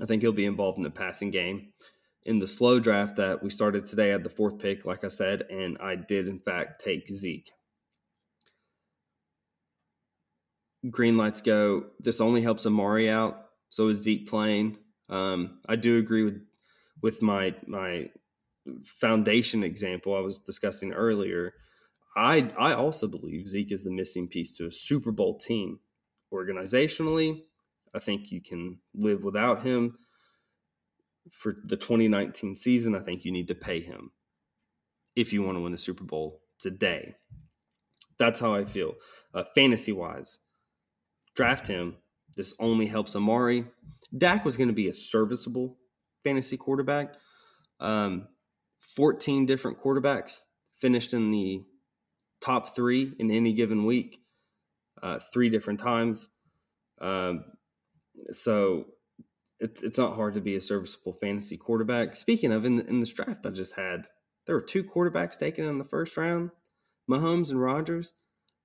I 0.00 0.06
think 0.06 0.22
he'll 0.22 0.32
be 0.32 0.46
involved 0.46 0.78
in 0.78 0.84
the 0.84 0.90
passing 0.90 1.30
game 1.30 1.72
in 2.24 2.38
the 2.38 2.46
slow 2.46 2.78
draft 2.78 3.16
that 3.16 3.42
we 3.42 3.50
started 3.50 3.86
today 3.86 4.12
at 4.12 4.22
the 4.22 4.30
fourth 4.30 4.58
pick, 4.58 4.84
like 4.84 5.04
I 5.04 5.08
said, 5.08 5.42
and 5.50 5.76
I 5.78 5.96
did 5.96 6.28
in 6.28 6.38
fact 6.38 6.84
take 6.84 7.08
Zeke. 7.08 7.50
Green 10.90 11.16
lights 11.16 11.40
go. 11.40 11.86
This 12.00 12.20
only 12.20 12.42
helps 12.42 12.66
Amari 12.66 13.08
out. 13.10 13.46
So 13.70 13.88
is 13.88 13.98
Zeke 13.98 14.28
playing? 14.28 14.78
Um, 15.08 15.60
I 15.68 15.76
do 15.76 15.98
agree 15.98 16.24
with 16.24 16.40
with 17.02 17.22
my 17.22 17.54
my 17.66 18.10
foundation 18.84 19.64
example 19.64 20.16
I 20.16 20.20
was 20.20 20.38
discussing 20.38 20.92
earlier. 20.92 21.54
I 22.16 22.50
I 22.58 22.74
also 22.74 23.06
believe 23.06 23.48
Zeke 23.48 23.72
is 23.72 23.84
the 23.84 23.92
missing 23.92 24.28
piece 24.28 24.56
to 24.56 24.66
a 24.66 24.70
Super 24.70 25.12
Bowl 25.12 25.38
team. 25.38 25.80
Organizationally, 26.32 27.42
I 27.94 27.98
think 27.98 28.32
you 28.32 28.40
can 28.40 28.78
live 28.94 29.22
without 29.22 29.62
him 29.62 29.96
for 31.30 31.54
the 31.64 31.76
2019 31.76 32.56
season, 32.56 32.94
I 32.94 33.00
think 33.00 33.24
you 33.24 33.32
need 33.32 33.48
to 33.48 33.54
pay 33.54 33.80
him 33.80 34.10
if 35.14 35.32
you 35.32 35.42
want 35.42 35.56
to 35.56 35.60
win 35.60 35.72
the 35.72 35.78
Super 35.78 36.04
Bowl 36.04 36.40
today. 36.58 37.14
That's 38.18 38.40
how 38.40 38.54
I 38.54 38.64
feel. 38.64 38.94
Uh, 39.34 39.44
fantasy 39.54 39.92
wise, 39.92 40.38
draft 41.34 41.66
him. 41.66 41.96
This 42.36 42.54
only 42.58 42.86
helps 42.86 43.14
Amari. 43.14 43.66
Dak 44.16 44.44
was 44.44 44.56
going 44.56 44.68
to 44.68 44.74
be 44.74 44.88
a 44.88 44.92
serviceable 44.92 45.78
fantasy 46.24 46.56
quarterback. 46.56 47.14
Um, 47.80 48.28
14 48.96 49.46
different 49.46 49.80
quarterbacks 49.82 50.42
finished 50.78 51.14
in 51.14 51.30
the 51.30 51.62
top 52.40 52.74
three 52.74 53.12
in 53.18 53.30
any 53.30 53.52
given 53.52 53.84
week, 53.84 54.18
uh, 55.02 55.18
three 55.32 55.48
different 55.48 55.80
times. 55.80 56.28
Um, 57.00 57.44
so 58.30 58.86
it's 59.62 59.82
it's 59.82 59.98
not 59.98 60.14
hard 60.14 60.34
to 60.34 60.40
be 60.40 60.56
a 60.56 60.60
serviceable 60.60 61.14
fantasy 61.14 61.56
quarterback. 61.56 62.16
Speaking 62.16 62.52
of, 62.52 62.64
in 62.64 62.80
in 62.80 63.00
this 63.00 63.12
draft 63.12 63.46
I 63.46 63.50
just 63.50 63.76
had, 63.76 64.06
there 64.46 64.56
were 64.56 64.62
two 64.62 64.82
quarterbacks 64.84 65.38
taken 65.38 65.64
in 65.64 65.78
the 65.78 65.84
first 65.84 66.16
round, 66.16 66.50
Mahomes 67.08 67.50
and 67.50 67.60
Rodgers. 67.60 68.12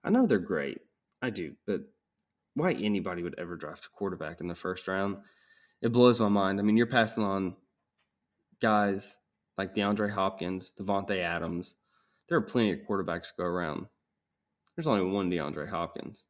I 0.04 0.10
know 0.10 0.26
they're 0.26 0.40
great, 0.40 0.80
I 1.22 1.30
do, 1.30 1.56
but 1.66 1.82
why 2.56 2.74
anybody 2.74 3.22
would 3.22 3.38
ever 3.38 3.56
draft 3.56 3.86
a 3.86 3.90
quarterback 3.90 4.42
in 4.42 4.48
the 4.48 4.56
first 4.56 4.88
round? 4.88 5.18
It 5.82 5.92
blows 5.92 6.20
my 6.20 6.30
mind. 6.30 6.60
I 6.60 6.64
mean, 6.64 6.76
you're 6.76 6.88
passing 6.88 7.24
on 7.24 7.56
guys 8.60 9.20
like 9.58 9.76
DeAndre 9.76 10.12
Hopkins, 10.12 10.72
Davante 10.78 11.20
Adams. 11.20 11.76
There 12.28 12.38
are 12.38 12.42
plenty 12.42 12.72
of 12.72 12.80
quarterbacks 12.80 13.28
to 13.28 13.34
go 13.38 13.44
around. 13.44 13.86
There's 14.76 14.88
only 14.88 15.10
one 15.12 15.30
DeAndre 15.30 15.70
Hopkins. 15.70 16.24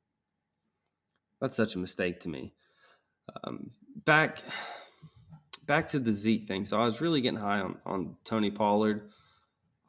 That's 1.40 1.56
such 1.56 1.76
a 1.76 1.80
mistake 1.80 2.20
to 2.22 2.30
me. 2.30 2.54
Um, 3.44 3.72
back 4.06 4.42
back 5.66 5.88
to 5.88 6.00
the 6.00 6.14
Zeke 6.14 6.48
thing. 6.48 6.66
So 6.66 6.80
I 6.80 6.86
was 6.86 7.02
really 7.02 7.22
getting 7.22 7.40
high 7.40 7.60
on, 7.60 7.78
on 7.86 8.16
Tony 8.24 8.52
Pollard. 8.52 9.10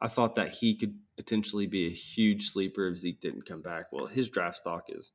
I 0.01 0.07
thought 0.07 0.35
that 0.35 0.49
he 0.49 0.75
could 0.75 0.95
potentially 1.17 1.67
be 1.67 1.87
a 1.87 1.91
huge 1.91 2.49
sleeper 2.49 2.87
if 2.87 2.97
Zeke 2.97 3.21
didn't 3.21 3.45
come 3.45 3.61
back. 3.61 3.91
Well, 3.91 4.05
his 4.07 4.29
draft 4.29 4.57
stock 4.57 4.85
is 4.89 5.11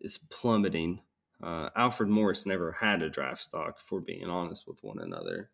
is 0.00 0.18
plummeting. 0.18 1.00
Uh, 1.42 1.68
Alfred 1.76 2.08
Morris 2.08 2.46
never 2.46 2.72
had 2.72 3.02
a 3.02 3.10
draft 3.10 3.42
stock, 3.42 3.78
for 3.80 4.00
being 4.00 4.28
honest 4.28 4.66
with 4.66 4.78
one 4.82 4.98
another. 4.98 5.50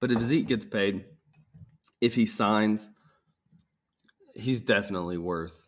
But 0.00 0.12
if 0.12 0.20
Zeke 0.20 0.46
gets 0.46 0.64
paid, 0.64 1.04
if 2.00 2.14
he 2.14 2.24
signs, 2.26 2.88
he's 4.34 4.62
definitely 4.62 5.18
worth 5.18 5.66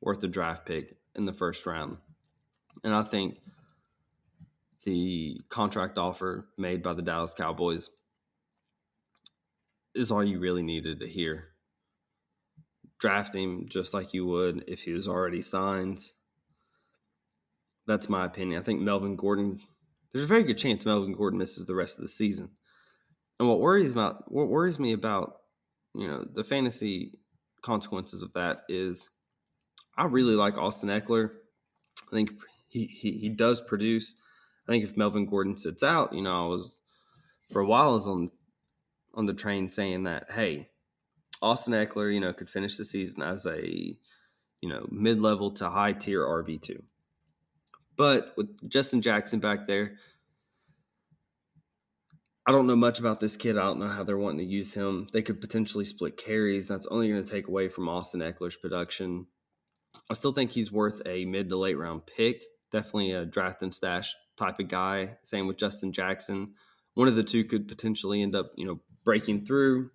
worth 0.00 0.22
a 0.22 0.28
draft 0.28 0.66
pick 0.66 0.96
in 1.14 1.24
the 1.24 1.32
first 1.32 1.66
round. 1.66 1.98
And 2.82 2.94
I 2.94 3.02
think 3.02 3.38
the 4.84 5.40
contract 5.48 5.98
offer 5.98 6.48
made 6.58 6.82
by 6.82 6.94
the 6.94 7.02
Dallas 7.02 7.34
Cowboys 7.34 7.90
is 9.94 10.10
all 10.10 10.24
you 10.24 10.38
really 10.38 10.62
needed 10.62 11.00
to 11.00 11.08
hear. 11.08 11.48
Draft 12.98 13.34
him 13.34 13.66
just 13.68 13.94
like 13.94 14.12
you 14.12 14.26
would 14.26 14.64
if 14.66 14.82
he 14.82 14.92
was 14.92 15.08
already 15.08 15.42
signed. 15.42 16.10
That's 17.86 18.08
my 18.08 18.24
opinion. 18.24 18.60
I 18.60 18.64
think 18.64 18.80
Melvin 18.80 19.16
Gordon, 19.16 19.60
there's 20.12 20.24
a 20.24 20.28
very 20.28 20.42
good 20.42 20.58
chance 20.58 20.84
Melvin 20.84 21.12
Gordon 21.12 21.38
misses 21.38 21.66
the 21.66 21.74
rest 21.74 21.98
of 21.98 22.02
the 22.02 22.08
season. 22.08 22.50
And 23.38 23.48
what 23.48 23.60
worries 23.60 23.92
about 23.92 24.30
what 24.32 24.48
worries 24.48 24.78
me 24.78 24.92
about, 24.92 25.36
you 25.94 26.06
know, 26.06 26.24
the 26.30 26.44
fantasy 26.44 27.18
consequences 27.62 28.22
of 28.22 28.32
that 28.34 28.62
is 28.68 29.10
I 29.96 30.06
really 30.06 30.34
like 30.34 30.58
Austin 30.58 30.88
Ekeler. 30.88 31.30
I 32.10 32.14
think 32.14 32.32
he, 32.66 32.86
he, 32.86 33.12
he 33.12 33.28
does 33.28 33.60
produce. 33.60 34.14
I 34.66 34.72
think 34.72 34.84
if 34.84 34.96
Melvin 34.96 35.26
Gordon 35.26 35.56
sits 35.56 35.82
out, 35.82 36.12
you 36.12 36.22
know, 36.22 36.46
I 36.46 36.48
was 36.48 36.80
for 37.52 37.60
a 37.60 37.66
while 37.66 37.90
I 37.90 37.94
was 37.94 38.06
on 38.06 38.30
on 39.14 39.26
the 39.26 39.34
train 39.34 39.68
saying 39.68 40.04
that, 40.04 40.26
hey, 40.32 40.68
Austin 41.40 41.74
Ekeler, 41.74 42.12
you 42.12 42.20
know, 42.20 42.32
could 42.32 42.48
finish 42.48 42.76
the 42.76 42.84
season 42.84 43.22
as 43.22 43.46
a, 43.46 43.64
you 44.60 44.68
know, 44.68 44.86
mid 44.90 45.20
level 45.20 45.52
to 45.52 45.68
high 45.68 45.92
tier 45.92 46.22
RB 46.22 46.60
two. 46.60 46.82
But 47.96 48.32
with 48.36 48.68
Justin 48.68 49.02
Jackson 49.02 49.38
back 49.38 49.68
there, 49.68 49.96
I 52.46 52.52
don't 52.52 52.66
know 52.66 52.76
much 52.76 52.98
about 52.98 53.20
this 53.20 53.36
kid. 53.36 53.56
I 53.56 53.62
don't 53.62 53.78
know 53.78 53.88
how 53.88 54.04
they're 54.04 54.18
wanting 54.18 54.46
to 54.46 54.52
use 54.52 54.74
him. 54.74 55.08
They 55.12 55.22
could 55.22 55.40
potentially 55.40 55.84
split 55.84 56.16
carries. 56.16 56.68
That's 56.68 56.86
only 56.86 57.08
going 57.08 57.24
to 57.24 57.30
take 57.30 57.48
away 57.48 57.68
from 57.68 57.88
Austin 57.88 58.20
Ekeler's 58.20 58.56
production. 58.56 59.26
I 60.10 60.14
still 60.14 60.32
think 60.32 60.50
he's 60.50 60.72
worth 60.72 61.00
a 61.06 61.24
mid 61.24 61.48
to 61.48 61.56
late 61.56 61.78
round 61.78 62.02
pick, 62.06 62.44
definitely 62.70 63.12
a 63.12 63.24
draft 63.24 63.62
and 63.62 63.74
stash 63.74 64.14
type 64.36 64.58
of 64.58 64.68
guy. 64.68 65.16
Same 65.22 65.46
with 65.46 65.56
Justin 65.56 65.92
Jackson. 65.92 66.54
One 66.94 67.08
of 67.08 67.16
the 67.16 67.22
two 67.22 67.44
could 67.44 67.68
potentially 67.68 68.22
end 68.22 68.34
up, 68.34 68.52
you 68.56 68.66
know, 68.66 68.80
breaking 69.04 69.44
through. 69.44 69.90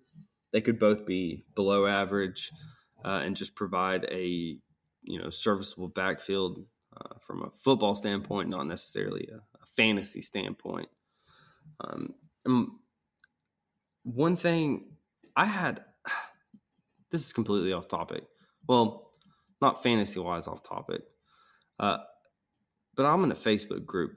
They 0.52 0.60
could 0.60 0.78
both 0.78 1.06
be 1.06 1.44
below 1.54 1.86
average 1.86 2.50
uh, 3.04 3.22
and 3.24 3.36
just 3.36 3.54
provide 3.54 4.04
a, 4.10 4.58
you 5.02 5.18
know, 5.18 5.30
serviceable 5.30 5.88
backfield 5.88 6.66
uh, 6.96 7.18
from 7.26 7.42
a 7.42 7.50
football 7.58 7.94
standpoint, 7.94 8.48
not 8.48 8.66
necessarily 8.66 9.28
a, 9.32 9.36
a 9.36 9.66
fantasy 9.76 10.20
standpoint. 10.20 10.88
Um, 11.80 12.14
one 14.02 14.36
thing 14.36 14.86
I 15.36 15.46
had, 15.46 15.84
this 17.10 17.24
is 17.24 17.32
completely 17.32 17.72
off 17.72 17.88
topic. 17.88 18.24
Well, 18.66 19.09
not 19.60 19.82
fantasy 19.82 20.20
wise 20.20 20.48
off 20.48 20.62
topic, 20.62 21.02
uh, 21.78 21.98
but 22.94 23.06
I'm 23.06 23.24
in 23.24 23.32
a 23.32 23.36
Facebook 23.36 23.84
group. 23.84 24.12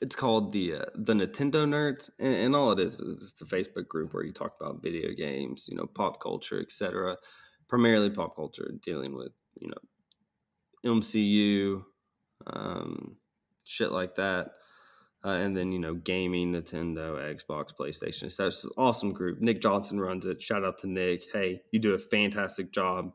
It's 0.00 0.16
called 0.16 0.52
the 0.52 0.74
uh, 0.74 0.84
the 0.94 1.14
Nintendo 1.14 1.66
Nerds, 1.66 2.08
and, 2.18 2.34
and, 2.34 2.56
all 2.56 2.72
it 2.72 2.78
is 2.78 3.00
is 3.00 3.30
it's 3.30 3.42
a 3.42 3.44
Facebook 3.44 3.88
group 3.88 4.14
where 4.14 4.24
you 4.24 4.32
talk 4.32 4.54
about 4.60 4.82
video 4.82 5.12
games, 5.12 5.66
you 5.68 5.76
know, 5.76 5.86
pop 5.86 6.20
culture, 6.20 6.60
etc. 6.60 7.16
Primarily 7.68 8.10
pop 8.10 8.36
culture, 8.36 8.72
dealing 8.82 9.16
with 9.16 9.32
you 9.60 9.68
know 9.68 10.92
MCU, 10.94 11.82
um, 12.46 13.16
shit 13.64 13.92
like 13.92 14.14
that. 14.16 14.52
Uh, 15.24 15.30
and 15.30 15.56
then 15.56 15.72
you 15.72 15.80
know 15.80 15.94
gaming 15.94 16.52
nintendo 16.52 17.18
xbox 17.34 17.74
playstation 17.76 18.30
so 18.30 18.46
it's 18.46 18.62
an 18.62 18.70
awesome 18.78 19.12
group 19.12 19.40
nick 19.40 19.60
johnson 19.60 19.98
runs 19.98 20.24
it 20.26 20.40
shout 20.40 20.64
out 20.64 20.78
to 20.78 20.86
nick 20.86 21.24
hey 21.32 21.60
you 21.72 21.80
do 21.80 21.94
a 21.94 21.98
fantastic 21.98 22.70
job 22.70 23.10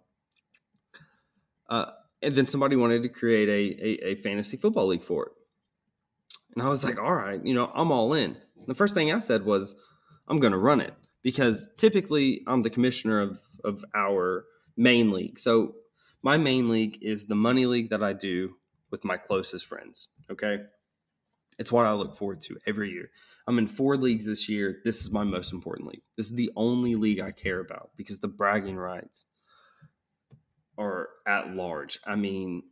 uh, 1.70 1.86
and 2.22 2.36
then 2.36 2.48
somebody 2.48 2.76
wanted 2.76 3.04
to 3.04 3.10
create 3.10 3.50
a, 3.50 3.86
a, 3.86 4.12
a 4.12 4.16
fantasy 4.22 4.58
football 4.58 4.88
league 4.88 5.04
for 5.04 5.28
it 5.28 5.32
and 6.56 6.64
i 6.64 6.70
was 6.70 6.84
like 6.84 7.00
all 7.00 7.14
right 7.14 7.46
you 7.46 7.54
know 7.54 7.72
i'm 7.74 7.92
all 7.92 8.14
in 8.14 8.38
the 8.68 8.76
first 8.76 8.94
thing 8.94 9.12
i 9.12 9.20
said 9.20 9.46
was 9.46 9.76
i'm 10.28 10.40
going 10.40 10.54
to 10.54 10.58
run 10.58 10.82
it 10.82 10.94
because 11.22 11.70
typically 11.78 12.42
i'm 12.48 12.62
the 12.62 12.70
commissioner 12.70 13.22
of, 13.22 13.40
of 13.64 13.84
our 13.96 14.46
main 14.78 15.12
league 15.12 15.38
so 15.38 15.74
my 16.22 16.38
main 16.38 16.70
league 16.70 16.98
is 17.02 17.26
the 17.26 17.36
money 17.36 17.66
league 17.66 17.90
that 17.90 18.04
i 18.04 18.14
do 18.14 18.56
with 18.92 19.04
my 19.04 19.18
closest 19.18 19.66
friends 19.66 20.08
okay 20.32 20.60
it's 21.60 21.72
what 21.72 21.86
I 21.86 21.94
look 21.94 22.18
forward 22.18 22.42
to 22.42 22.58
every 22.66 22.92
year. 22.92 23.10
I'm 23.48 23.58
in 23.58 23.68
four 23.68 23.98
leagues 23.98 24.26
this 24.26 24.48
year. 24.48 24.80
This 24.84 25.02
is 25.02 25.12
my 25.12 25.24
most 25.24 25.52
important 25.52 25.90
league. 25.90 26.04
This 26.18 26.28
is 26.28 26.34
the 26.34 26.52
only 26.56 26.96
league 26.96 27.20
I 27.20 27.32
care 27.32 27.60
about 27.60 27.92
because 27.98 28.20
the 28.20 28.28
bragging 28.28 28.78
rights 28.78 29.26
are 30.78 31.10
at 31.28 31.54
large. 31.56 32.00
I 32.06 32.16
mean, 32.16 32.64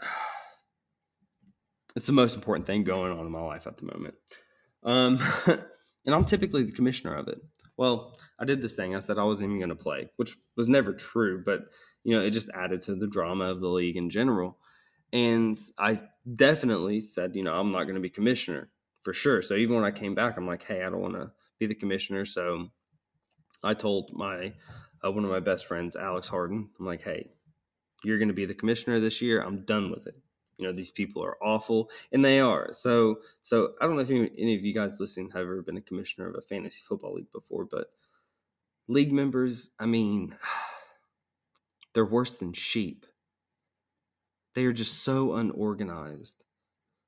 it's 1.96 2.06
the 2.06 2.12
most 2.12 2.34
important 2.34 2.66
thing 2.66 2.84
going 2.84 3.12
on 3.12 3.24
in 3.26 3.32
my 3.32 3.40
life 3.40 3.66
at 3.66 3.76
the 3.76 3.86
moment. 3.86 4.14
Um, 4.82 5.18
and 6.06 6.14
I'm 6.14 6.24
typically 6.24 6.62
the 6.62 6.72
commissioner 6.72 7.14
of 7.14 7.28
it. 7.28 7.38
Well, 7.76 8.16
I 8.38 8.44
did 8.44 8.62
this 8.62 8.74
thing. 8.74 8.94
I 8.94 9.00
said 9.00 9.18
I 9.18 9.24
wasn't 9.24 9.46
even 9.46 9.58
going 9.58 9.76
to 9.76 9.82
play, 9.82 10.08
which 10.16 10.36
was 10.56 10.68
never 10.68 10.92
true, 10.92 11.42
but 11.44 11.64
you 12.04 12.14
know, 12.14 12.22
it 12.24 12.30
just 12.30 12.50
added 12.54 12.82
to 12.82 12.94
the 12.94 13.06
drama 13.06 13.44
of 13.46 13.60
the 13.60 13.68
league 13.68 13.96
in 13.96 14.10
general. 14.10 14.58
And 15.12 15.56
I 15.78 16.00
definitely 16.34 17.00
said, 17.00 17.34
you 17.34 17.42
know, 17.42 17.54
I'm 17.54 17.70
not 17.70 17.84
going 17.84 17.94
to 17.94 18.00
be 18.00 18.10
commissioner 18.10 18.70
for 19.02 19.12
sure. 19.12 19.42
So 19.42 19.54
even 19.54 19.76
when 19.76 19.84
I 19.84 19.90
came 19.90 20.14
back, 20.14 20.36
I'm 20.36 20.46
like, 20.46 20.62
hey, 20.64 20.82
I 20.82 20.90
don't 20.90 21.00
want 21.00 21.14
to 21.14 21.30
be 21.58 21.66
the 21.66 21.74
commissioner. 21.74 22.24
So 22.24 22.68
I 23.62 23.74
told 23.74 24.10
my 24.12 24.54
uh, 25.04 25.10
one 25.10 25.24
of 25.24 25.30
my 25.30 25.40
best 25.40 25.66
friends, 25.66 25.96
Alex 25.96 26.28
Harden, 26.28 26.70
I'm 26.78 26.86
like, 26.86 27.02
hey, 27.02 27.30
you're 28.02 28.18
going 28.18 28.28
to 28.28 28.34
be 28.34 28.46
the 28.46 28.54
commissioner 28.54 29.00
this 29.00 29.20
year. 29.20 29.42
I'm 29.42 29.64
done 29.64 29.90
with 29.90 30.06
it. 30.06 30.16
You 30.56 30.66
know, 30.66 30.72
these 30.72 30.90
people 30.90 31.24
are 31.24 31.36
awful, 31.42 31.90
and 32.12 32.24
they 32.24 32.38
are. 32.38 32.72
So, 32.72 33.16
so 33.42 33.72
I 33.80 33.86
don't 33.86 33.96
know 33.96 34.02
if 34.02 34.10
any, 34.10 34.30
any 34.38 34.54
of 34.54 34.64
you 34.64 34.72
guys 34.72 35.00
listening 35.00 35.30
have 35.30 35.42
ever 35.42 35.62
been 35.62 35.76
a 35.76 35.82
commissioner 35.82 36.28
of 36.28 36.36
a 36.36 36.40
fantasy 36.40 36.80
football 36.86 37.14
league 37.14 37.32
before, 37.32 37.64
but 37.64 37.88
league 38.86 39.12
members, 39.12 39.70
I 39.78 39.86
mean, 39.86 40.36
they're 41.94 42.04
worse 42.04 42.34
than 42.34 42.52
sheep. 42.52 43.06
They 44.54 44.64
are 44.66 44.72
just 44.72 45.02
so 45.02 45.34
unorganized. 45.34 46.44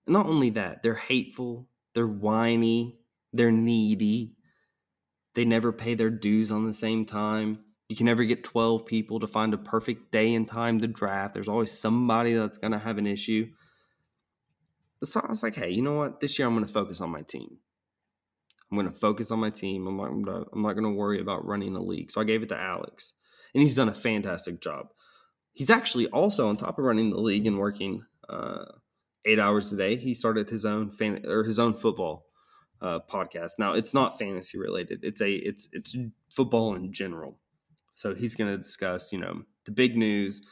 And 0.06 0.14
not 0.14 0.26
only 0.26 0.50
that, 0.50 0.82
they're 0.82 0.94
hateful, 0.94 1.68
they're 1.94 2.06
whiny, 2.06 2.98
they're 3.32 3.52
needy. 3.52 4.32
They 5.34 5.44
never 5.44 5.70
pay 5.70 5.94
their 5.94 6.10
dues 6.10 6.50
on 6.50 6.66
the 6.66 6.74
same 6.74 7.04
time. 7.04 7.58
You 7.88 7.96
can 7.96 8.06
never 8.06 8.24
get 8.24 8.44
12 8.44 8.84
people 8.84 9.20
to 9.20 9.26
find 9.26 9.54
a 9.54 9.58
perfect 9.58 10.10
day 10.10 10.34
and 10.34 10.46
time 10.46 10.80
to 10.80 10.88
draft. 10.88 11.34
There's 11.34 11.48
always 11.48 11.70
somebody 11.70 12.34
that's 12.34 12.58
going 12.58 12.72
to 12.72 12.78
have 12.78 12.98
an 12.98 13.06
issue. 13.06 13.48
So 15.04 15.20
I 15.20 15.30
was 15.30 15.42
like, 15.42 15.54
hey, 15.54 15.70
you 15.70 15.82
know 15.82 15.94
what? 15.94 16.20
This 16.20 16.38
year 16.38 16.48
I'm 16.48 16.54
going 16.54 16.66
to 16.66 16.72
focus 16.72 17.00
on 17.00 17.10
my 17.10 17.22
team. 17.22 17.58
I'm 18.70 18.76
going 18.76 18.90
to 18.90 18.98
focus 18.98 19.30
on 19.30 19.38
my 19.38 19.50
team. 19.50 19.86
I'm 19.86 19.96
not, 20.24 20.48
I'm 20.52 20.62
not 20.62 20.72
going 20.72 20.84
to 20.84 20.98
worry 20.98 21.20
about 21.20 21.46
running 21.46 21.76
a 21.76 21.82
league. 21.82 22.10
So 22.10 22.20
I 22.20 22.24
gave 22.24 22.42
it 22.42 22.48
to 22.48 22.60
Alex, 22.60 23.12
and 23.54 23.62
he's 23.62 23.76
done 23.76 23.88
a 23.88 23.94
fantastic 23.94 24.60
job 24.60 24.88
he's 25.56 25.70
actually 25.70 26.06
also 26.08 26.48
on 26.48 26.56
top 26.56 26.78
of 26.78 26.84
running 26.84 27.10
the 27.10 27.18
league 27.18 27.46
and 27.46 27.58
working 27.58 28.04
uh, 28.28 28.66
eight 29.24 29.40
hours 29.40 29.72
a 29.72 29.76
day. 29.76 29.96
He 29.96 30.12
started 30.12 30.50
his 30.50 30.64
own 30.64 30.90
fan 30.90 31.24
or 31.26 31.44
his 31.44 31.58
own 31.58 31.72
football 31.72 32.26
uh, 32.80 33.00
podcast. 33.10 33.52
Now 33.58 33.72
it's 33.72 33.94
not 33.94 34.18
fantasy 34.18 34.58
related. 34.58 35.00
It's 35.02 35.20
a 35.20 35.32
it's 35.32 35.68
it's 35.72 35.96
football 36.28 36.74
in 36.74 36.92
general. 36.92 37.38
So 37.96 38.14
he's 38.14 38.34
going 38.34 38.50
to 38.50 38.58
discuss 38.58 39.10
you 39.10 39.18
know 39.18 39.42
the 39.64 39.70
big 39.70 39.96
news. 39.96 40.42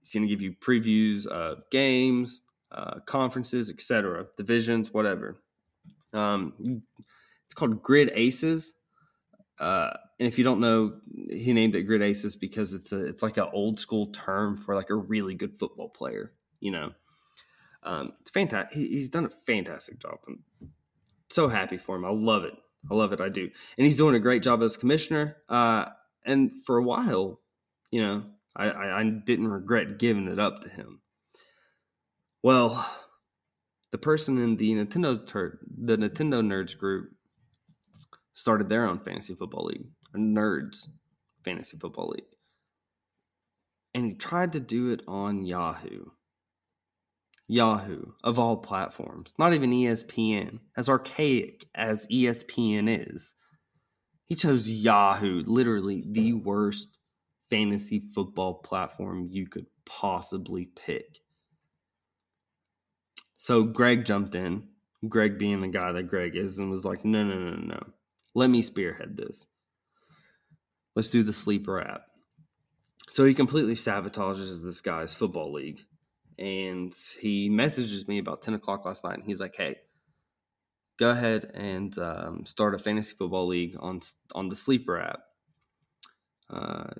He's 0.00 0.12
going 0.12 0.22
to 0.22 0.28
give 0.28 0.42
you 0.42 0.52
previews 0.52 1.26
of 1.26 1.62
games, 1.70 2.42
uh, 2.70 3.00
conferences, 3.06 3.70
etc., 3.70 4.26
divisions, 4.36 4.92
whatever. 4.92 5.40
Um, 6.12 6.82
it's 7.46 7.54
called 7.54 7.82
Grid 7.82 8.10
Aces. 8.14 8.74
Uh, 9.58 9.90
and 10.18 10.28
if 10.28 10.36
you 10.36 10.44
don't 10.44 10.60
know, 10.60 10.92
he 11.30 11.54
named 11.54 11.74
it 11.74 11.84
Grid 11.84 12.02
Aces 12.02 12.36
because 12.36 12.74
it's 12.74 12.92
a 12.92 13.06
it's 13.06 13.22
like 13.22 13.38
an 13.38 13.48
old 13.54 13.80
school 13.80 14.08
term 14.08 14.58
for 14.58 14.74
like 14.74 14.90
a 14.90 14.94
really 14.94 15.34
good 15.34 15.58
football 15.58 15.88
player. 15.88 16.32
You 16.60 16.72
know, 16.72 16.92
um, 17.82 18.12
it's 18.20 18.30
fantastic. 18.30 18.76
He, 18.76 18.88
he's 18.88 19.08
done 19.08 19.24
a 19.24 19.30
fantastic 19.46 20.00
job. 20.00 20.18
I'm 20.28 20.44
so 21.30 21.48
happy 21.48 21.78
for 21.78 21.96
him. 21.96 22.04
I 22.04 22.10
love 22.10 22.44
it. 22.44 22.54
I 22.90 22.94
love 22.94 23.14
it. 23.14 23.22
I 23.22 23.30
do. 23.30 23.48
And 23.78 23.86
he's 23.86 23.96
doing 23.96 24.14
a 24.14 24.20
great 24.20 24.42
job 24.42 24.62
as 24.62 24.76
commissioner. 24.76 25.38
Uh, 25.48 25.86
and 26.24 26.50
for 26.64 26.76
a 26.76 26.82
while, 26.82 27.40
you 27.90 28.02
know, 28.02 28.24
I, 28.56 28.70
I, 28.70 29.04
didn't 29.04 29.48
regret 29.48 29.98
giving 29.98 30.28
it 30.28 30.38
up 30.38 30.62
to 30.62 30.68
him. 30.68 31.00
Well, 32.42 32.88
the 33.92 33.98
person 33.98 34.38
in 34.38 34.56
the 34.56 34.74
Nintendo 34.74 35.18
the 35.78 35.96
Nintendo 35.96 36.42
Nerds 36.42 36.76
group 36.76 37.10
started 38.32 38.68
their 38.68 38.86
own 38.86 38.98
fantasy 39.00 39.34
football 39.34 39.66
league, 39.66 39.88
a 40.14 40.18
nerds 40.18 40.88
fantasy 41.44 41.76
football 41.76 42.08
league. 42.08 42.24
And 43.94 44.06
he 44.06 44.14
tried 44.14 44.52
to 44.52 44.60
do 44.60 44.90
it 44.90 45.02
on 45.06 45.44
Yahoo. 45.44 46.06
Yahoo, 47.48 48.12
of 48.22 48.38
all 48.38 48.56
platforms, 48.58 49.34
not 49.36 49.52
even 49.52 49.72
ESPN, 49.72 50.60
as 50.76 50.88
archaic 50.88 51.66
as 51.74 52.06
ESPN 52.06 52.86
is. 53.08 53.34
He 54.30 54.36
chose 54.36 54.70
Yahoo, 54.70 55.42
literally 55.44 56.04
the 56.06 56.34
worst 56.34 56.96
fantasy 57.50 58.04
football 58.14 58.54
platform 58.54 59.26
you 59.28 59.48
could 59.48 59.66
possibly 59.84 60.66
pick. 60.66 61.18
So 63.36 63.64
Greg 63.64 64.04
jumped 64.04 64.36
in, 64.36 64.68
Greg 65.08 65.36
being 65.36 65.58
the 65.58 65.66
guy 65.66 65.90
that 65.90 66.04
Greg 66.04 66.36
is, 66.36 66.60
and 66.60 66.70
was 66.70 66.84
like, 66.84 67.04
no, 67.04 67.24
no, 67.24 67.34
no, 67.34 67.56
no. 67.56 67.80
Let 68.32 68.50
me 68.50 68.62
spearhead 68.62 69.16
this. 69.16 69.46
Let's 70.94 71.08
do 71.08 71.24
the 71.24 71.32
sleeper 71.32 71.80
app. 71.80 72.02
So 73.08 73.24
he 73.24 73.34
completely 73.34 73.74
sabotages 73.74 74.62
this 74.62 74.80
guy's 74.80 75.12
football 75.12 75.52
league. 75.52 75.80
And 76.38 76.94
he 77.18 77.48
messages 77.48 78.06
me 78.06 78.18
about 78.18 78.42
10 78.42 78.54
o'clock 78.54 78.84
last 78.84 79.02
night. 79.02 79.16
And 79.16 79.24
he's 79.24 79.40
like, 79.40 79.56
hey, 79.56 79.78
go 81.00 81.10
ahead 81.10 81.50
and 81.54 81.98
um, 81.98 82.46
start 82.46 82.76
a 82.76 82.78
fantasy 82.78 83.14
football 83.18 83.48
league 83.48 83.76
on, 83.80 84.00
on 84.34 84.48
the 84.48 84.54
sleeper 84.54 85.00
app. 85.00 85.20
Uh, 86.48 86.90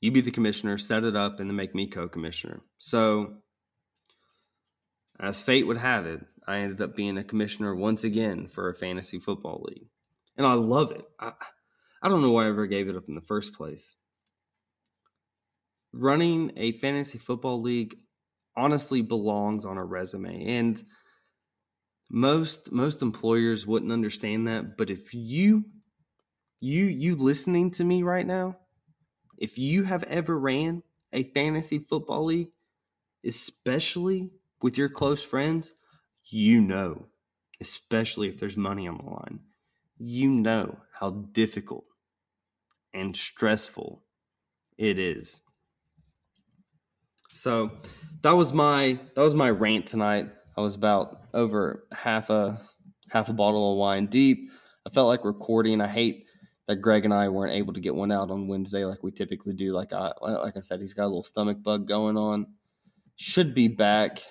you 0.00 0.10
be 0.10 0.20
the 0.20 0.30
commissioner, 0.30 0.76
set 0.76 1.04
it 1.04 1.16
up, 1.16 1.40
and 1.40 1.48
then 1.48 1.56
make 1.56 1.74
me 1.74 1.86
co 1.86 2.08
commissioner. 2.08 2.60
So, 2.76 3.36
as 5.18 5.40
fate 5.40 5.66
would 5.66 5.78
have 5.78 6.04
it, 6.04 6.20
I 6.46 6.58
ended 6.58 6.82
up 6.82 6.94
being 6.94 7.16
a 7.16 7.24
commissioner 7.24 7.74
once 7.74 8.04
again 8.04 8.48
for 8.48 8.68
a 8.68 8.74
fantasy 8.74 9.18
football 9.18 9.64
league 9.66 9.88
and 10.36 10.46
I 10.46 10.54
love 10.54 10.90
it. 10.90 11.04
I, 11.18 11.32
I 12.02 12.08
don't 12.08 12.22
know 12.22 12.30
why 12.30 12.44
I 12.44 12.48
ever 12.48 12.66
gave 12.66 12.88
it 12.88 12.96
up 12.96 13.04
in 13.08 13.14
the 13.14 13.20
first 13.20 13.54
place. 13.54 13.96
Running 15.92 16.52
a 16.56 16.72
fantasy 16.72 17.18
football 17.18 17.62
league 17.62 17.96
honestly 18.56 19.00
belongs 19.00 19.64
on 19.64 19.78
a 19.78 19.84
resume, 19.84 20.44
and 20.44 20.82
most 22.14 22.70
most 22.72 23.02
employers 23.02 23.66
wouldn't 23.66 23.92
understand 23.92 24.46
that. 24.46 24.76
But 24.76 24.88
if 24.90 25.12
you 25.14 25.64
you 26.60 26.84
you 26.86 27.16
listening 27.16 27.70
to 27.72 27.84
me 27.84 28.02
right 28.02 28.26
now, 28.26 28.58
if 29.38 29.58
you 29.58 29.84
have 29.84 30.04
ever 30.04 30.38
ran 30.38 30.82
a 31.12 31.24
fantasy 31.32 31.78
football 31.80 32.24
league, 32.24 32.52
especially 33.24 34.32
with 34.62 34.78
your 34.78 34.88
close 34.90 35.24
friends, 35.24 35.74
you 36.24 36.60
know, 36.60 37.08
especially 37.60 38.28
if 38.28 38.40
there's 38.40 38.56
money 38.56 38.88
on 38.88 38.98
the 38.98 39.04
line, 39.04 39.40
you 39.98 40.30
know 40.30 40.80
how 40.92 41.10
difficult 41.10 41.86
and 42.92 43.16
stressful 43.16 44.04
it 44.78 44.98
is. 44.98 45.42
So 47.32 47.80
that 48.22 48.32
was 48.32 48.52
my 48.52 48.98
that 49.14 49.22
was 49.22 49.34
my 49.34 49.50
rant 49.50 49.86
tonight. 49.86 50.30
I 50.56 50.60
was 50.60 50.74
about 50.74 51.22
over 51.32 51.86
half 51.92 52.30
a 52.30 52.60
half 53.10 53.28
a 53.28 53.32
bottle 53.32 53.72
of 53.72 53.78
wine 53.78 54.06
deep. 54.06 54.50
I 54.86 54.90
felt 54.90 55.08
like 55.08 55.24
recording. 55.24 55.80
I 55.80 55.88
hate 55.88 56.26
that 56.66 56.76
Greg 56.76 57.04
and 57.04 57.12
I 57.12 57.28
weren't 57.28 57.54
able 57.54 57.72
to 57.74 57.80
get 57.80 57.94
one 57.94 58.12
out 58.12 58.30
on 58.30 58.48
Wednesday 58.48 58.84
like 58.84 59.02
we 59.02 59.10
typically 59.10 59.54
do. 59.54 59.72
Like 59.72 59.92
I 59.92 60.12
like 60.20 60.56
I 60.56 60.60
said, 60.60 60.80
he's 60.80 60.94
got 60.94 61.04
a 61.04 61.08
little 61.08 61.24
stomach 61.24 61.62
bug 61.62 61.88
going 61.88 62.16
on. 62.16 62.46
Should 63.16 63.54
be 63.54 63.68
back 63.68 64.22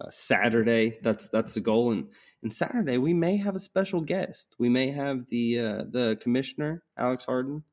uh, 0.00 0.10
Saturday. 0.10 0.98
That's 1.02 1.28
that's 1.28 1.54
the 1.54 1.60
goal. 1.60 1.92
And 1.92 2.08
and 2.42 2.52
Saturday 2.52 2.98
we 2.98 3.14
may 3.14 3.36
have 3.36 3.54
a 3.54 3.60
special 3.60 4.00
guest. 4.00 4.54
We 4.58 4.68
may 4.68 4.90
have 4.90 5.28
the 5.28 5.60
uh, 5.60 5.84
the 5.90 6.18
commissioner 6.20 6.82
Alex 6.98 7.24
Harden, 7.24 7.64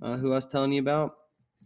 uh, 0.00 0.16
who 0.16 0.32
I 0.32 0.36
was 0.36 0.46
telling 0.46 0.72
you 0.72 0.80
about, 0.80 1.14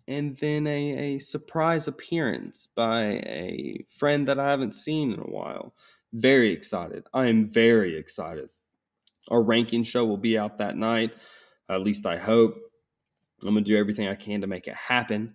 and 0.09 0.37
then 0.37 0.67
a, 0.67 1.17
a 1.17 1.19
surprise 1.19 1.89
appearance 1.89 2.69
by 2.75 3.05
a 3.05 3.85
friend 3.97 4.27
that 4.29 4.39
I 4.39 4.51
haven't 4.51 4.75
seen 4.75 5.13
in 5.13 5.21
a 5.21 5.31
while. 5.31 5.75
Very 6.13 6.53
excited. 6.53 7.07
I 7.15 7.29
am 7.29 7.49
very 7.49 7.97
excited. 7.97 8.51
Our 9.29 9.43
ranking 9.43 9.85
show 9.85 10.05
will 10.05 10.17
be 10.19 10.37
out 10.37 10.59
that 10.59 10.77
night. 10.77 11.15
At 11.69 11.83
least 11.83 12.05
I 12.07 12.19
hope. 12.19 12.57
I'm 13.43 13.55
gonna 13.55 13.63
do 13.63 13.77
everything 13.77 14.09
I 14.09 14.15
can 14.15 14.41
to 14.43 14.47
make 14.47 14.69
it 14.69 14.75
happen. 14.75 15.35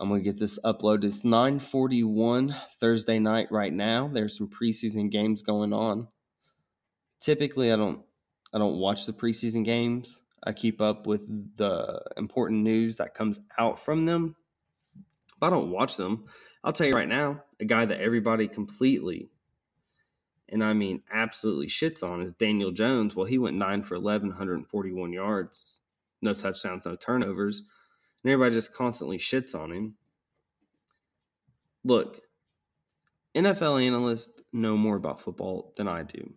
I'm 0.00 0.08
gonna 0.08 0.20
get 0.20 0.38
this 0.38 0.58
uploaded. 0.64 1.04
It's 1.04 1.22
9:41 1.22 2.54
Thursday 2.80 3.18
night 3.18 3.48
right 3.50 3.72
now. 3.72 4.08
There's 4.08 4.36
some 4.36 4.48
preseason 4.48 5.10
games 5.10 5.42
going 5.42 5.72
on. 5.72 6.08
Typically, 7.20 7.72
I 7.72 7.76
don't 7.76 8.02
I 8.52 8.58
don't 8.58 8.78
watch 8.78 9.06
the 9.06 9.12
preseason 9.12 9.64
games. 9.64 10.21
I 10.44 10.52
keep 10.52 10.80
up 10.80 11.06
with 11.06 11.56
the 11.56 12.02
important 12.16 12.62
news 12.62 12.96
that 12.96 13.14
comes 13.14 13.38
out 13.58 13.78
from 13.78 14.04
them. 14.04 14.36
But 15.38 15.48
I 15.48 15.50
don't 15.50 15.70
watch 15.70 15.96
them. 15.96 16.24
I'll 16.64 16.72
tell 16.72 16.86
you 16.86 16.92
right 16.92 17.08
now, 17.08 17.42
a 17.60 17.64
guy 17.64 17.84
that 17.84 18.00
everybody 18.00 18.48
completely 18.48 19.30
and 20.52 20.62
I 20.62 20.74
mean 20.74 21.02
absolutely 21.10 21.66
shits 21.66 22.02
on 22.02 22.20
is 22.20 22.34
Daniel 22.34 22.70
Jones. 22.70 23.16
Well, 23.16 23.24
he 23.24 23.38
went 23.38 23.56
9 23.56 23.82
for 23.82 23.94
11, 23.94 24.28
141 24.28 25.12
yards, 25.12 25.80
no 26.20 26.34
touchdowns, 26.34 26.84
no 26.84 26.94
turnovers. 26.94 27.62
And 28.22 28.30
everybody 28.30 28.54
just 28.54 28.74
constantly 28.74 29.16
shits 29.16 29.54
on 29.54 29.72
him. 29.72 29.94
Look, 31.84 32.20
NFL 33.34 33.84
analysts 33.84 34.42
know 34.52 34.76
more 34.76 34.96
about 34.96 35.22
football 35.22 35.72
than 35.76 35.88
I 35.88 36.02
do. 36.02 36.34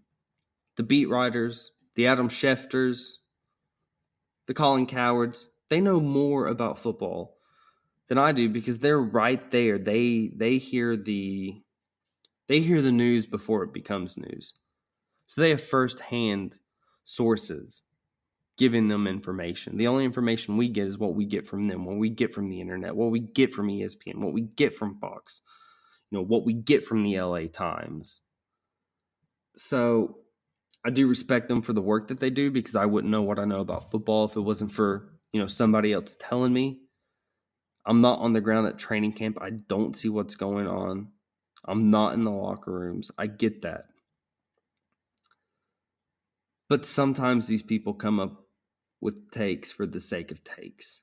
The 0.77 0.83
beat 0.83 1.09
writers, 1.09 1.71
the 1.95 2.07
Adam 2.07 2.29
Schefters, 2.29 3.17
the 4.47 4.53
Colin 4.53 4.85
Cowherds, 4.85 5.49
they 5.69 5.81
know 5.81 5.99
more 5.99 6.47
about 6.47 6.77
football 6.77 7.37
than 8.07 8.17
I 8.17 8.31
do 8.31 8.49
because 8.49 8.79
they're 8.79 9.01
right 9.01 9.49
there. 9.51 9.77
They 9.77 10.31
they 10.35 10.57
hear 10.57 10.95
the 10.95 11.61
they 12.47 12.61
hear 12.61 12.81
the 12.81 12.91
news 12.91 13.25
before 13.25 13.63
it 13.63 13.73
becomes 13.73 14.17
news. 14.17 14.53
So 15.25 15.41
they 15.41 15.49
have 15.49 15.63
firsthand 15.63 16.59
sources 17.03 17.81
giving 18.57 18.87
them 18.87 19.07
information. 19.07 19.77
The 19.77 19.87
only 19.87 20.05
information 20.05 20.57
we 20.57 20.69
get 20.69 20.87
is 20.87 20.97
what 20.97 21.15
we 21.15 21.25
get 21.25 21.47
from 21.47 21.63
them, 21.63 21.85
what 21.85 21.97
we 21.97 22.09
get 22.09 22.33
from 22.33 22.47
the 22.47 22.61
internet, 22.61 22.95
what 22.95 23.11
we 23.11 23.19
get 23.19 23.51
from 23.51 23.67
ESPN, 23.67 24.19
what 24.19 24.33
we 24.33 24.41
get 24.41 24.73
from 24.73 24.97
Fox, 24.99 25.41
you 26.09 26.17
know, 26.17 26.23
what 26.23 26.45
we 26.45 26.53
get 26.53 26.85
from 26.85 27.03
the 27.03 27.19
LA 27.19 27.47
Times. 27.51 28.21
So 29.57 30.19
I 30.85 30.91
do 30.91 31.07
respect 31.07 31.47
them 31.47 31.63
for 31.63 31.73
the 31.73 31.81
work 31.81 32.09
that 32.09 32.19
they 32.19 32.29
do 32.29 32.51
because 32.51 32.75
I 32.75 32.85
wouldn't 32.85 33.09
know 33.09 33.23
what 33.23 33.39
I 33.39 33.45
know 33.45 33.59
about 33.59 33.89
football 33.89 34.25
if 34.25 34.35
it 34.35 34.41
wasn't 34.41 34.71
for, 34.71 35.09
you 35.33 35.41
know, 35.41 35.47
somebody 35.47 35.91
else 35.91 36.15
telling 36.19 36.53
me. 36.53 36.81
I'm 37.87 38.01
not 38.01 38.19
on 38.19 38.33
the 38.33 38.41
ground 38.41 38.67
at 38.67 38.77
training 38.77 39.13
camp. 39.13 39.39
I 39.41 39.49
don't 39.49 39.95
see 39.95 40.09
what's 40.09 40.35
going 40.35 40.67
on. 40.67 41.07
I'm 41.65 41.89
not 41.89 42.13
in 42.13 42.23
the 42.23 42.31
locker 42.31 42.71
rooms. 42.71 43.09
I 43.17 43.25
get 43.25 43.63
that. 43.63 43.85
But 46.69 46.85
sometimes 46.85 47.47
these 47.47 47.63
people 47.63 47.95
come 47.95 48.19
up 48.19 48.43
with 49.01 49.31
takes 49.31 49.71
for 49.71 49.87
the 49.87 49.99
sake 49.99 50.29
of 50.29 50.43
takes. 50.43 51.01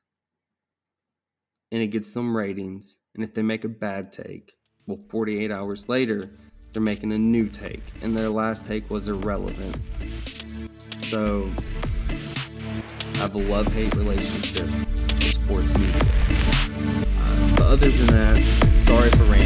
And 1.73 1.83
it 1.83 1.89
gets 1.89 2.13
them 2.13 2.37
ratings. 2.37 2.99
And 3.17 3.25
if 3.25 3.35
they 3.35 3.43
make 3.43 3.65
a 3.65 3.69
bad 3.69 4.13
take, 4.13 4.53
well, 4.87 5.01
48 5.11 5.51
hours 5.51 5.89
later, 5.89 6.31
they're 6.73 6.83
making 6.83 7.13
a 7.13 7.19
new 7.19 7.49
take. 7.49 7.83
And 8.01 8.17
their 8.17 8.29
last 8.29 8.67
take 8.67 8.89
was 8.91 9.09
irrelevant. 9.09 9.77
So 11.03 11.51
I 13.15 13.19
have 13.19 13.35
a 13.35 13.39
love 13.39 13.73
hate 13.75 13.95
relationship 13.95 14.65
with 14.65 15.35
sports 15.35 15.77
media. 15.79 16.01
Uh, 17.19 17.57
but 17.57 17.67
other 17.67 17.91
than 17.91 18.07
that, 18.07 18.39
sorry 18.87 19.11
for 19.11 19.25
ranting 19.25 19.42